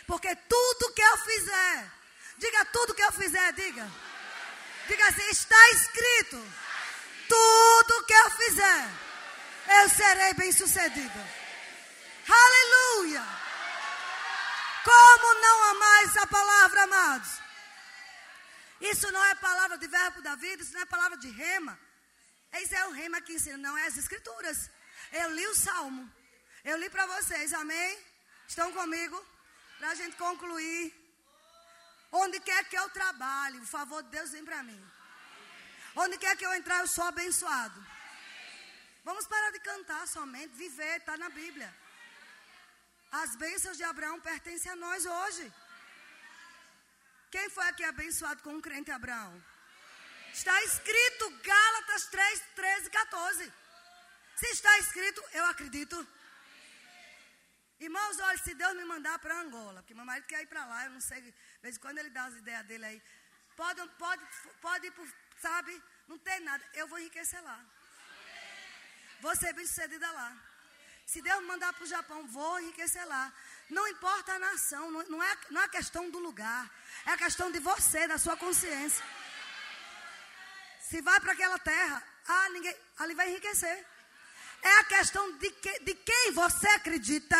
[0.06, 1.92] Porque tudo que eu fizer,
[2.38, 3.90] diga tudo que eu fizer, diga.
[4.90, 6.46] Diga assim: está escrito
[7.30, 8.90] tudo que eu fizer,
[9.80, 11.20] eu serei bem sucedido.
[12.28, 13.49] Aleluia!
[14.84, 17.32] Como não amar essa palavra, amados?
[18.82, 21.78] Isso não é palavra de verbo da vida, isso não é palavra de rema.
[22.54, 24.70] Isso é o rema que ensina, não é as escrituras.
[25.12, 26.10] Eu li o salmo.
[26.64, 27.98] Eu li para vocês, amém?
[28.48, 29.18] Estão comigo?
[29.78, 30.94] Para a gente concluir.
[32.12, 34.82] Onde quer que eu trabalhe, o favor de Deus vem para mim.
[35.96, 37.86] Onde quer que eu entrar, eu sou abençoado.
[39.04, 41.74] Vamos parar de cantar somente, viver, está na Bíblia.
[43.12, 45.54] As bênçãos de Abraão pertencem a nós hoje.
[47.32, 49.34] Quem foi aqui abençoado com um crente Abraão?
[50.34, 53.54] Está escrito Gálatas 3, 13, 14.
[54.36, 56.08] Se está escrito, eu acredito.
[57.80, 60.86] Irmãos, olha, se Deus me mandar para Angola, porque meu marido quer ir para lá,
[60.86, 63.02] eu não sei, de vez em quando ele dá as ideias dele aí.
[63.56, 64.24] Pode, pode,
[64.62, 65.08] pode ir por
[65.42, 65.82] sabe?
[66.08, 66.64] Não tem nada.
[66.74, 67.60] Eu vou enriquecer lá.
[69.22, 70.30] Vou ser bem sucedida lá.
[71.12, 73.34] Se Deus mandar para o Japão, vou enriquecer lá.
[73.68, 76.70] Não importa a nação, não, é, não é questão do lugar.
[77.04, 79.04] É a questão de você, da sua consciência.
[80.88, 83.88] Se vai para aquela terra, ah, ninguém, ali vai enriquecer.
[84.62, 87.38] É a questão de, que, de quem você acredita,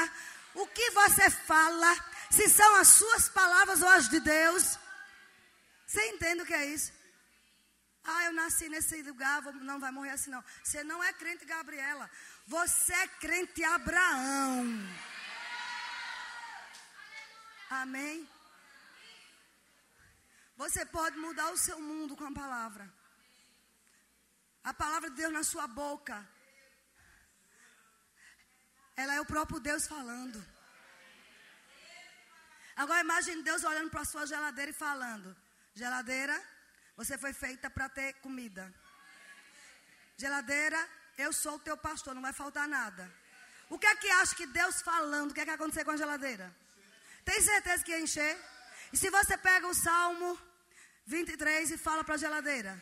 [0.56, 1.92] o que você fala,
[2.32, 4.80] se são as suas palavras ou as de Deus.
[5.86, 6.92] Você entende o que é isso?
[8.04, 10.44] Ah, eu nasci nesse lugar, não vai morrer assim não.
[10.64, 12.10] Você não é crente Gabriela.
[12.48, 14.66] Você é crente Abraão.
[17.70, 18.28] Amém?
[20.58, 22.92] Você pode mudar o seu mundo com a palavra.
[24.64, 26.28] A palavra de Deus na sua boca.
[28.96, 30.44] Ela é o próprio Deus falando.
[32.76, 35.36] Agora imagine Deus olhando para a sua geladeira e falando:
[35.74, 36.36] Geladeira,
[37.00, 38.64] você foi feita para ter comida.
[40.18, 40.80] Geladeira,
[41.18, 43.10] eu sou o teu pastor, não vai faltar nada.
[43.70, 45.92] O que é que acha que Deus falando, o que é que vai acontecer com
[45.92, 46.54] a geladeira?
[47.24, 48.36] Tem certeza que ia encher?
[48.92, 50.38] E se você pega o Salmo
[51.06, 52.74] 23 e fala para a geladeira,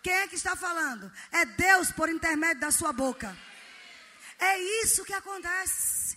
[0.00, 1.12] quem é que está falando?
[1.32, 3.36] É Deus por intermédio da sua boca.
[4.38, 6.16] É isso que acontece.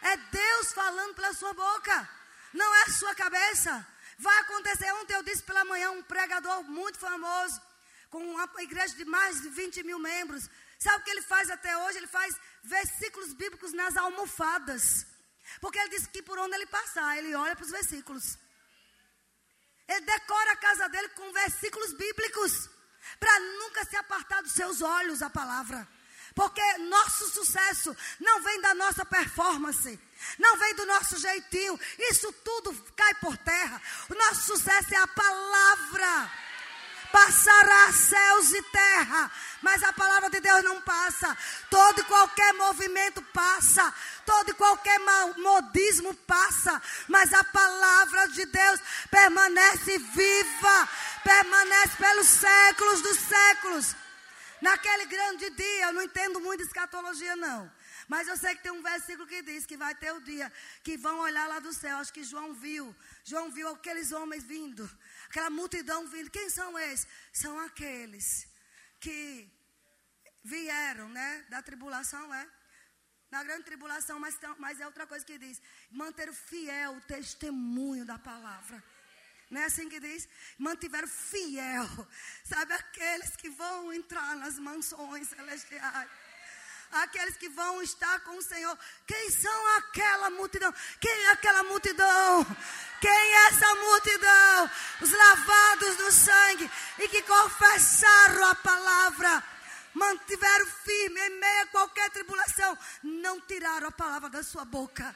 [0.00, 2.08] É Deus falando pela sua boca.
[2.52, 3.84] Não é a sua cabeça.
[4.18, 4.90] Vai acontecer.
[4.94, 7.60] Ontem eu disse pela manhã um pregador muito famoso,
[8.10, 10.48] com uma igreja de mais de 20 mil membros.
[10.78, 11.98] Sabe o que ele faz até hoje?
[11.98, 15.06] Ele faz versículos bíblicos nas almofadas.
[15.60, 18.38] Porque ele disse que por onde ele passar, ele olha para os versículos.
[19.88, 22.70] Ele decora a casa dele com versículos bíblicos.
[23.18, 25.86] Para nunca se apartar dos seus olhos a palavra.
[26.34, 30.00] Porque nosso sucesso não vem da nossa performance,
[30.38, 31.78] não vem do nosso jeitinho.
[31.98, 33.80] Isso tudo cai por terra.
[34.08, 36.30] O nosso sucesso é a palavra.
[37.12, 39.30] Passará céus e terra,
[39.62, 41.36] mas a palavra de Deus não passa.
[41.70, 43.94] Todo e qualquer movimento passa,
[44.26, 44.98] todo e qualquer
[45.36, 48.80] modismo passa, mas a palavra de Deus
[49.12, 50.88] permanece viva,
[51.22, 53.94] permanece pelos séculos dos séculos.
[54.60, 57.70] Naquele grande dia, eu não entendo muito escatologia, não.
[58.08, 60.52] Mas eu sei que tem um versículo que diz que vai ter o dia
[60.82, 61.98] que vão olhar lá do céu.
[61.98, 62.94] Acho que João viu.
[63.24, 64.88] João viu aqueles homens vindo.
[65.28, 66.30] Aquela multidão vindo.
[66.30, 67.06] Quem são esses?
[67.32, 68.46] São aqueles
[69.00, 69.48] que
[70.42, 71.44] vieram, né?
[71.48, 72.48] Da tribulação, é?
[73.30, 78.18] Na grande tribulação, mas, mas é outra coisa que diz: manter fiel o testemunho da
[78.18, 78.82] palavra.
[79.50, 80.28] Não é assim que diz?
[80.58, 81.86] Mantiveram fiel.
[82.44, 86.10] Sabe, aqueles que vão entrar nas mansões celestiais.
[87.02, 88.78] Aqueles que vão estar com o Senhor.
[89.06, 90.72] Quem são aquela multidão?
[91.00, 92.46] Quem é aquela multidão?
[93.00, 94.70] Quem é essa multidão?
[95.00, 99.44] Os lavados do sangue e que confessaram a palavra
[99.94, 105.14] mantiveram firme em meio a qualquer tribulação, não tiraram a palavra da sua boca.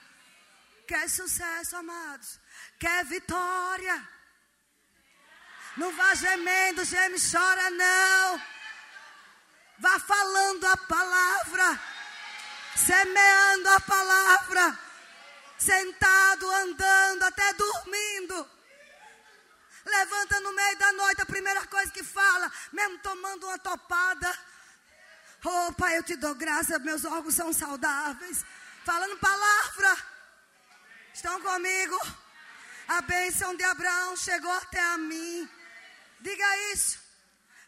[0.87, 2.41] Quer sucesso, amados?
[2.79, 4.09] Quer vitória?
[5.77, 8.43] Não vá gemendo, geme, chora, não.
[9.79, 11.81] Vá falando a palavra,
[12.75, 14.79] semeando a palavra,
[15.57, 18.51] sentado, andando, até dormindo.
[19.85, 24.39] Levanta no meio da noite, a primeira coisa que fala, mesmo tomando uma topada.
[25.45, 28.45] Oh, Pai, eu te dou graça, meus órgãos são saudáveis.
[28.85, 29.97] Falando palavra.
[31.15, 31.99] Estão comigo?
[32.89, 35.49] A bênção de Abraão chegou até a mim.
[36.21, 37.08] Diga isso.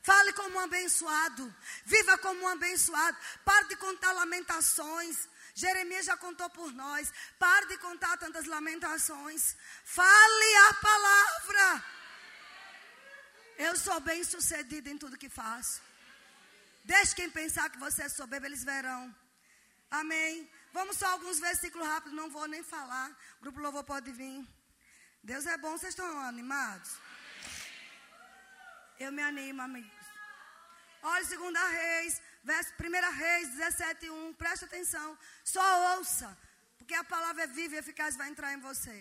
[0.03, 1.55] Fale como um abençoado.
[1.84, 3.16] Viva como um abençoado.
[3.44, 5.28] Pare de contar lamentações.
[5.55, 7.12] Jeremias já contou por nós.
[7.38, 9.57] Pare de contar tantas lamentações.
[9.84, 11.84] Fale a palavra.
[13.59, 15.82] Eu sou bem sucedido em tudo que faço.
[16.82, 19.14] Deixe quem pensar que você é soberbo, eles verão.
[19.90, 20.51] Amém.
[20.72, 23.11] Vamos só alguns versículos rápidos, não vou nem falar.
[23.38, 24.46] O grupo louvor pode vir.
[25.22, 26.90] Deus é bom, vocês estão animados?
[29.05, 30.07] Eu me animo, amigos.
[31.03, 34.34] Olha, segunda Reis, verso, primeira Reis 17, 1.
[34.34, 35.18] Preste atenção.
[35.42, 36.28] Só ouça.
[36.76, 38.96] Porque a palavra é viva e eficaz vai entrar em você.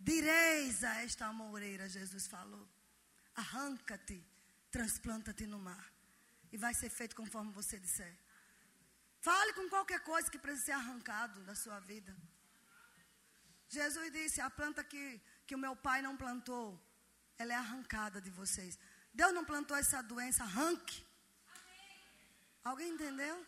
[0.00, 2.66] Direis a esta amoreira, Jesus falou.
[3.36, 4.18] Arranca-te,
[4.70, 5.92] transplanta-te no mar.
[6.52, 8.14] E vai ser feito conforme você disser.
[9.20, 12.16] Fale com qualquer coisa que precisa ser arrancado da sua vida.
[13.68, 16.80] Jesus disse: a planta que, que o meu pai não plantou,
[17.38, 18.78] ela é arrancada de vocês.
[19.12, 21.04] Deus não plantou essa doença, arranque.
[22.64, 23.46] Alguém entendeu?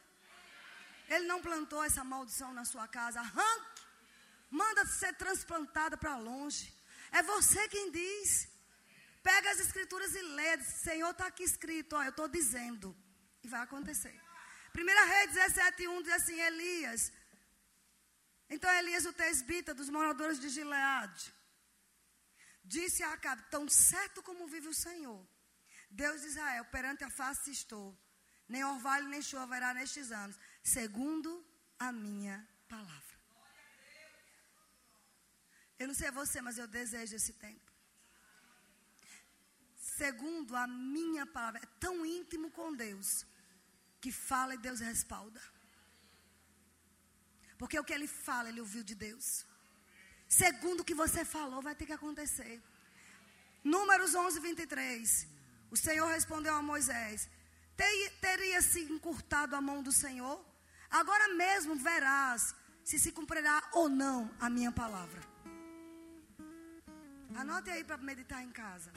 [1.08, 3.82] Ele não plantou essa maldição na sua casa, arranque.
[4.50, 6.72] Manda ser transplantada para longe.
[7.10, 8.48] É você quem diz.
[9.22, 10.62] Pega as escrituras e lê.
[10.62, 12.96] Senhor, está aqui escrito, ó, eu estou dizendo.
[13.42, 14.14] E vai acontecer.
[14.74, 17.12] 1 Rei 17, 1 diz assim: Elias
[18.51, 21.32] então Elias, o tesbita dos moradores de Gileade,
[22.64, 25.26] disse a Acabe: Tão certo como vive o Senhor,
[25.90, 27.96] Deus de Israel, perante a face estou,
[28.49, 31.30] nem orvalho nem chuva haverá nestes anos, segundo
[31.78, 33.18] a minha palavra.
[35.78, 37.68] Eu não sei você, mas eu desejo esse tempo.
[39.76, 43.24] Segundo a minha palavra, é tão íntimo com Deus,
[44.01, 45.40] que fala e Deus respalda.
[47.59, 49.44] Porque o que ele fala, ele ouviu de Deus.
[50.28, 52.62] segundo o que você falou, vai ter que acontecer.
[53.64, 55.26] Números 11, 23.
[55.70, 57.28] O Senhor respondeu a Moisés:
[58.20, 60.38] Teria se encurtado a mão do Senhor?
[60.90, 62.54] Agora mesmo verás
[62.84, 65.20] se se cumprirá ou não a minha palavra.
[67.34, 68.90] Anote aí para meditar em casa.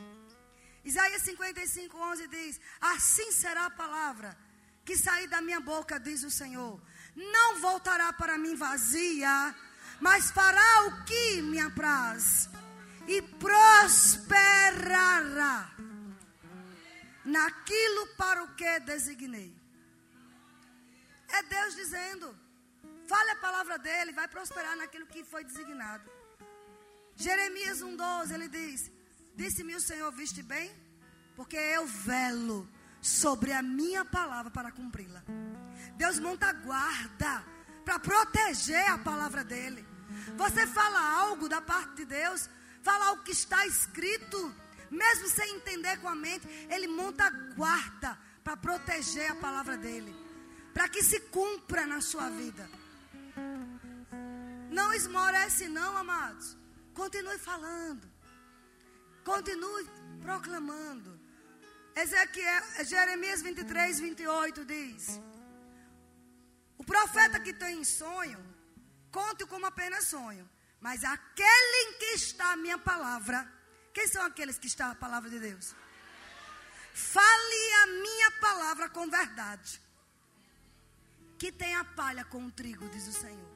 [0.83, 4.37] Isaías 55, 11 diz: Assim será a palavra
[4.85, 6.81] que sair da minha boca, diz o Senhor.
[7.15, 9.55] Não voltará para mim vazia,
[9.99, 12.49] mas fará o que me apraz
[13.07, 14.31] e prosperará
[17.25, 19.53] naquilo para o que designei.
[21.27, 22.35] É Deus dizendo:
[23.07, 26.09] fale a palavra dele, vai prosperar naquilo que foi designado.
[27.15, 28.91] Jeremias 1,12 ele diz:
[29.35, 30.71] Disse-me o Senhor, viste bem?
[31.35, 32.69] Porque eu velo
[33.01, 35.23] sobre a minha palavra para cumpri-la.
[36.01, 37.45] Deus monta guarda
[37.85, 39.85] para proteger a palavra dele.
[40.35, 42.49] Você fala algo da parte de Deus,
[42.81, 44.39] fala algo que está escrito,
[44.89, 50.11] mesmo sem entender com a mente, ele monta guarda para proteger a palavra dele,
[50.73, 52.67] para que se cumpra na sua vida.
[54.71, 56.57] Não esmorece, não, amados.
[56.95, 58.11] Continue falando,
[59.23, 59.87] continue
[60.19, 61.11] proclamando.
[61.95, 65.21] Ezequiel, Jeremias 23, 28 diz:
[66.81, 68.39] O profeta que tem sonho,
[69.11, 70.49] conte como apenas sonho.
[70.79, 73.39] Mas aquele em que está a minha palavra,
[73.93, 75.75] quem são aqueles que está a palavra de Deus?
[76.91, 79.79] Fale a minha palavra com verdade.
[81.37, 83.51] Que tem a palha com o trigo, diz o Senhor.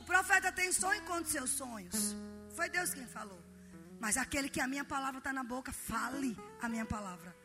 [0.00, 2.14] O profeta tem sonho contra seus sonhos.
[2.54, 3.42] Foi Deus quem falou.
[3.98, 7.36] Mas aquele que a minha palavra está na boca, fale a minha palavra.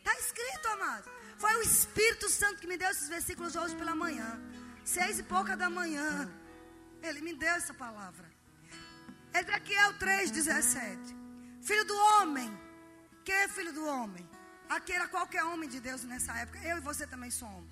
[0.00, 1.13] Está escrito, amado.
[1.38, 4.40] Foi o Espírito Santo que me deu esses versículos hoje pela manhã.
[4.84, 6.30] Seis e pouca da manhã.
[7.02, 8.26] Ele me deu essa palavra.
[9.32, 11.16] Ezequiel 3,17.
[11.62, 12.50] Filho do homem.
[13.24, 14.28] Quem é filho do homem?
[14.68, 16.58] Aqui era qualquer homem de Deus nessa época.
[16.62, 17.68] Eu e você também somos.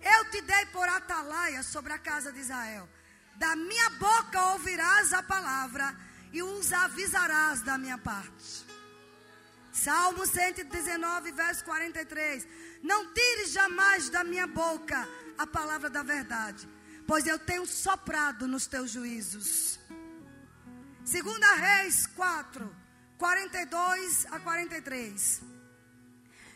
[0.00, 2.88] Eu te dei por atalaia sobre a casa de Israel.
[3.36, 5.96] Da minha boca ouvirás a palavra
[6.32, 8.66] e os avisarás da minha parte.
[9.72, 12.46] Salmo 119, verso 43.
[12.82, 16.68] Não tires jamais da minha boca a palavra da verdade,
[17.06, 19.78] pois eu tenho soprado nos teus juízos.
[21.04, 22.76] Segunda Reis 4,
[23.16, 25.42] 42 a 43.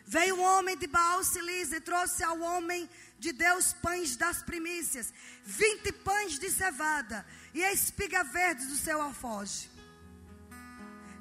[0.04, 5.12] Veio um homem de Baal Silis e trouxe ao homem de Deus pães das primícias,
[5.44, 9.70] vinte pães de cevada e a espiga verde do seu alfoge.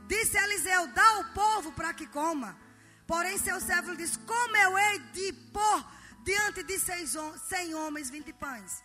[0.07, 2.57] Disse Eliseu: Dá ao povo para que coma.
[3.11, 5.85] Porém, seu servo disse: Como eu hei de pôr
[6.23, 7.13] diante de seis,
[7.49, 8.81] cem homens vinte pães?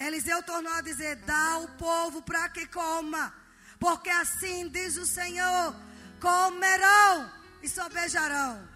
[0.00, 3.32] Eliseu tornou a dizer: Dá ao povo para que coma.
[3.78, 5.76] Porque assim diz o Senhor:
[6.20, 8.68] comerão e sobejarão.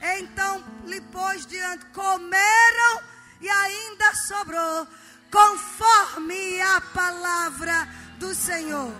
[0.00, 3.02] Então lhe pôs diante, comeram
[3.42, 4.88] e ainda sobrou,
[5.30, 7.86] conforme a palavra
[8.18, 8.94] do Senhor.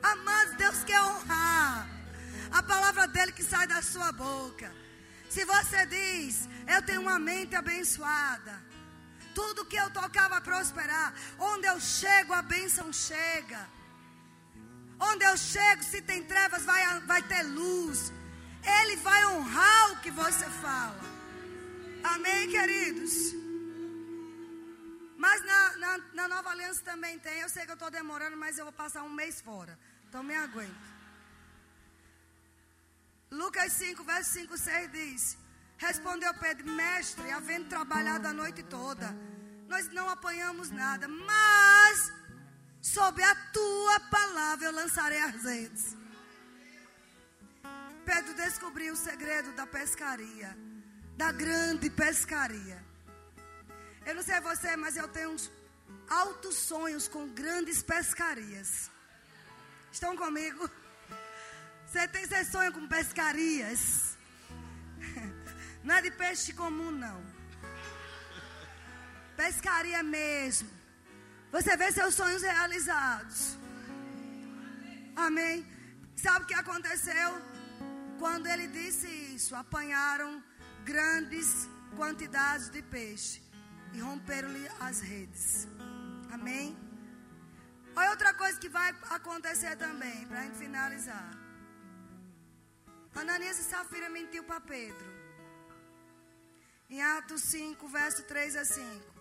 [0.00, 1.95] Amados, Deus quer honrar
[2.50, 4.72] a palavra dele que sai da sua boca.
[5.28, 8.54] Se você diz, eu tenho uma mente abençoada,
[9.34, 11.14] tudo que eu tocar vai prosperar.
[11.38, 13.68] Onde eu chego, a bênção chega.
[14.98, 18.12] Onde eu chego, se tem trevas, vai, vai ter luz.
[18.78, 21.04] Ele vai honrar o que você fala.
[22.02, 23.12] Amém, queridos?
[25.18, 27.40] Mas na, na, na nova aliança também tem.
[27.40, 29.78] Eu sei que eu estou demorando, mas eu vou passar um mês fora.
[30.08, 30.85] Então me aguento.
[33.36, 35.38] Lucas 5, verso 5, 6 diz:
[35.76, 39.14] Respondeu Pedro, mestre, havendo trabalhado a noite toda,
[39.68, 42.12] nós não apanhamos nada, mas
[42.80, 45.96] sob a tua palavra eu lançarei as redes.
[48.06, 50.56] Pedro descobriu o segredo da pescaria,
[51.16, 52.82] da grande pescaria.
[54.06, 55.50] Eu não sei você, mas eu tenho uns
[56.08, 58.90] altos sonhos com grandes pescarias.
[59.92, 60.70] Estão comigo?
[61.96, 64.18] Você tem seu sonho com pescarias?
[65.82, 67.24] Não é de peixe comum, não.
[69.34, 70.68] Pescaria mesmo.
[71.50, 73.56] Você vê seus sonhos realizados.
[75.16, 75.66] Amém.
[76.16, 77.30] Sabe o que aconteceu?
[78.18, 80.44] Quando ele disse isso, apanharam
[80.84, 81.66] grandes
[81.96, 83.40] quantidades de peixe
[83.94, 85.66] e romperam-lhe as redes.
[86.30, 86.76] Amém?
[87.96, 91.45] Olha outra coisa que vai acontecer também, para a gente finalizar.
[93.26, 95.04] Ananias e Safira mentiu para Pedro.
[96.88, 99.14] Em Atos 5, verso 3 a 5.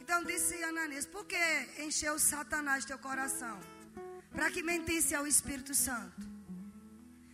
[0.00, 1.36] Então disse Ananias: Por que
[1.78, 3.60] encheu Satanás teu coração?
[4.32, 6.22] Para que mentisse ao Espírito Santo,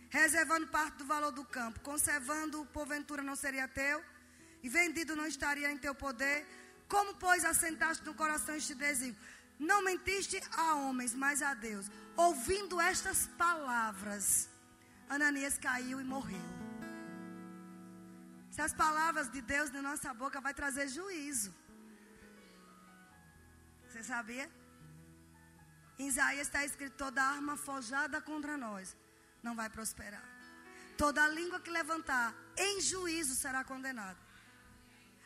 [0.09, 4.03] reservando parte do valor do campo, conservando, porventura não seria teu,
[4.61, 6.45] e vendido não estaria em teu poder.
[6.89, 9.15] Como, pois, assentaste no coração este desígnio?
[9.57, 11.89] Não mentiste a homens, mas a Deus.
[12.17, 14.49] Ouvindo estas palavras,
[15.09, 16.47] Ananias caiu e morreu.
[18.51, 21.53] Se as palavras de Deus na nossa boca vai trazer juízo.
[23.87, 24.49] Você sabia?
[25.97, 28.95] Em Isaías está escrito: toda arma forjada contra nós
[29.41, 30.23] não vai prosperar.
[30.97, 34.19] Toda língua que levantar em juízo será condenada.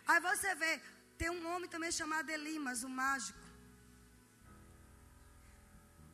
[0.08, 0.82] Aí você vê,
[1.18, 3.40] tem um homem também chamado Elimas, o mágico,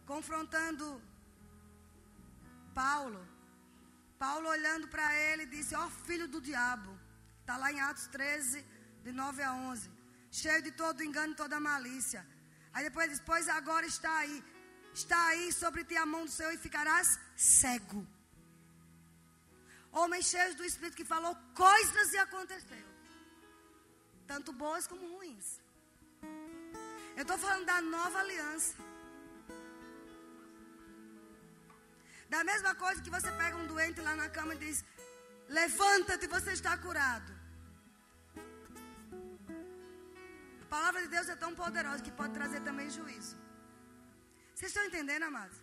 [0.05, 1.01] confrontando
[2.73, 3.32] Paulo.
[4.23, 6.91] Paulo olhando para ele disse: Ó oh, filho do diabo.
[7.41, 8.65] Está lá em Atos 13,
[9.05, 9.91] de 9 a 11.
[10.41, 12.21] Cheio de todo engano e toda malícia.
[12.73, 14.37] Aí depois diz: Pois agora está aí.
[15.01, 18.01] Está aí sobre ti a mão do Senhor e ficarás cego.
[19.99, 21.33] Homem cheio do Espírito que falou
[21.65, 22.87] coisas e aconteceu.
[24.31, 25.49] Tanto boas como ruins.
[27.17, 28.73] Eu estou falando da nova aliança.
[32.33, 34.77] Da mesma coisa que você pega um doente lá na cama e diz:
[35.57, 37.31] Levanta-te, você está curado.
[40.63, 43.35] A palavra de Deus é tão poderosa que pode trazer também juízo.
[44.55, 45.57] Vocês estão entendendo, amados?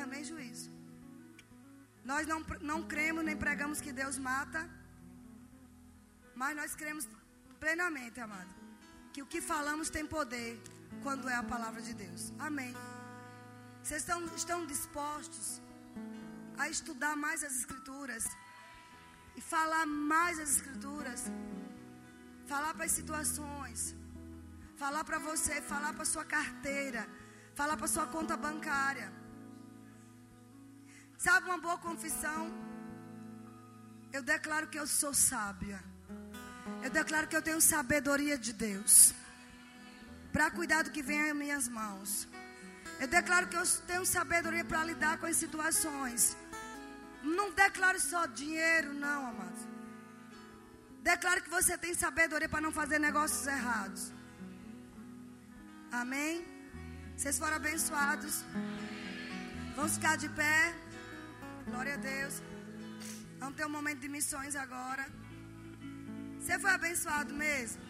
[0.00, 0.70] Também juízo.
[2.04, 4.62] Nós não, não cremos nem pregamos que Deus mata,
[6.34, 7.08] mas nós cremos
[7.58, 8.52] plenamente, amado,
[9.14, 10.60] que o que falamos tem poder
[11.02, 12.32] quando é a palavra de Deus.
[12.38, 12.74] Amém.
[13.82, 15.60] Vocês estão, estão dispostos
[16.56, 18.24] a estudar mais as Escrituras
[19.36, 21.24] e falar mais as Escrituras?
[22.46, 23.94] Falar para as situações,
[24.76, 27.08] falar para você, falar para sua carteira,
[27.54, 29.12] falar para sua conta bancária.
[31.18, 32.42] Sabe uma boa confissão?
[34.12, 35.82] Eu declaro que eu sou sábia.
[36.84, 39.12] Eu declaro que eu tenho sabedoria de Deus
[40.32, 42.28] para cuidar do que vem às minhas mãos.
[43.02, 46.36] Eu declaro que eu tenho sabedoria para lidar com as situações.
[47.36, 49.62] Não declaro só dinheiro, não, amados.
[51.10, 54.02] Declaro que você tem sabedoria para não fazer negócios errados.
[56.00, 56.44] Amém?
[57.16, 58.36] Vocês foram abençoados.
[59.74, 60.72] Vamos ficar de pé.
[61.70, 62.36] Glória a Deus.
[63.40, 65.06] Vamos ter um momento de missões agora.
[66.38, 67.82] Você foi abençoado mesmo?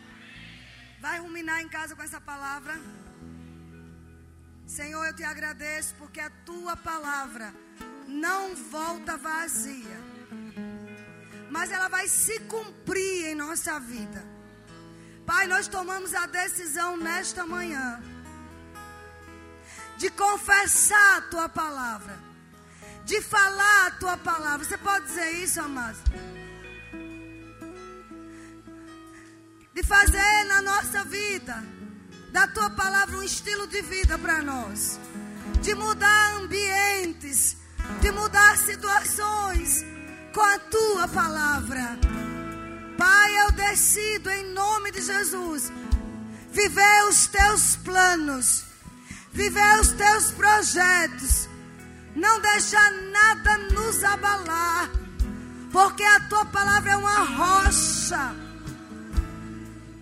[1.04, 2.76] Vai ruminar em casa com essa palavra.
[4.72, 7.52] Senhor, eu te agradeço porque a tua palavra
[8.08, 9.98] não volta vazia,
[11.50, 14.24] mas ela vai se cumprir em nossa vida.
[15.26, 18.02] Pai, nós tomamos a decisão nesta manhã
[19.98, 22.18] de confessar a tua palavra,
[23.04, 24.64] de falar a tua palavra.
[24.64, 25.98] Você pode dizer isso, amado?
[29.74, 31.62] De fazer na nossa vida
[32.32, 34.98] da tua palavra um estilo de vida para nós,
[35.60, 37.58] de mudar ambientes,
[38.00, 39.84] de mudar situações
[40.34, 41.98] com a tua palavra.
[42.96, 45.70] Pai, eu decido em nome de Jesus
[46.50, 48.64] viver os teus planos,
[49.30, 51.48] viver os teus projetos,
[52.16, 54.90] não deixar nada nos abalar,
[55.70, 58.34] porque a tua palavra é uma rocha.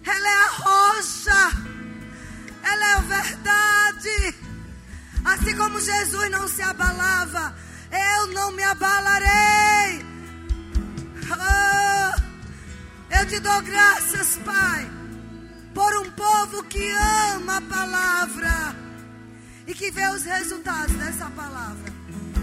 [0.04, 1.69] Ela é a rocha
[2.62, 4.34] ela é a verdade.
[5.24, 7.54] Assim como Jesus não se abalava,
[7.92, 10.04] eu não me abalarei.
[11.32, 12.20] Oh,
[13.18, 14.90] eu te dou graças, Pai,
[15.74, 16.90] por um povo que
[17.36, 18.76] ama a palavra
[19.66, 21.92] e que vê os resultados dessa palavra.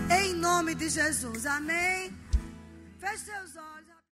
[0.09, 1.45] Em nome de Jesus.
[1.45, 2.15] Amém.
[2.99, 3.76] Feche seus olhos.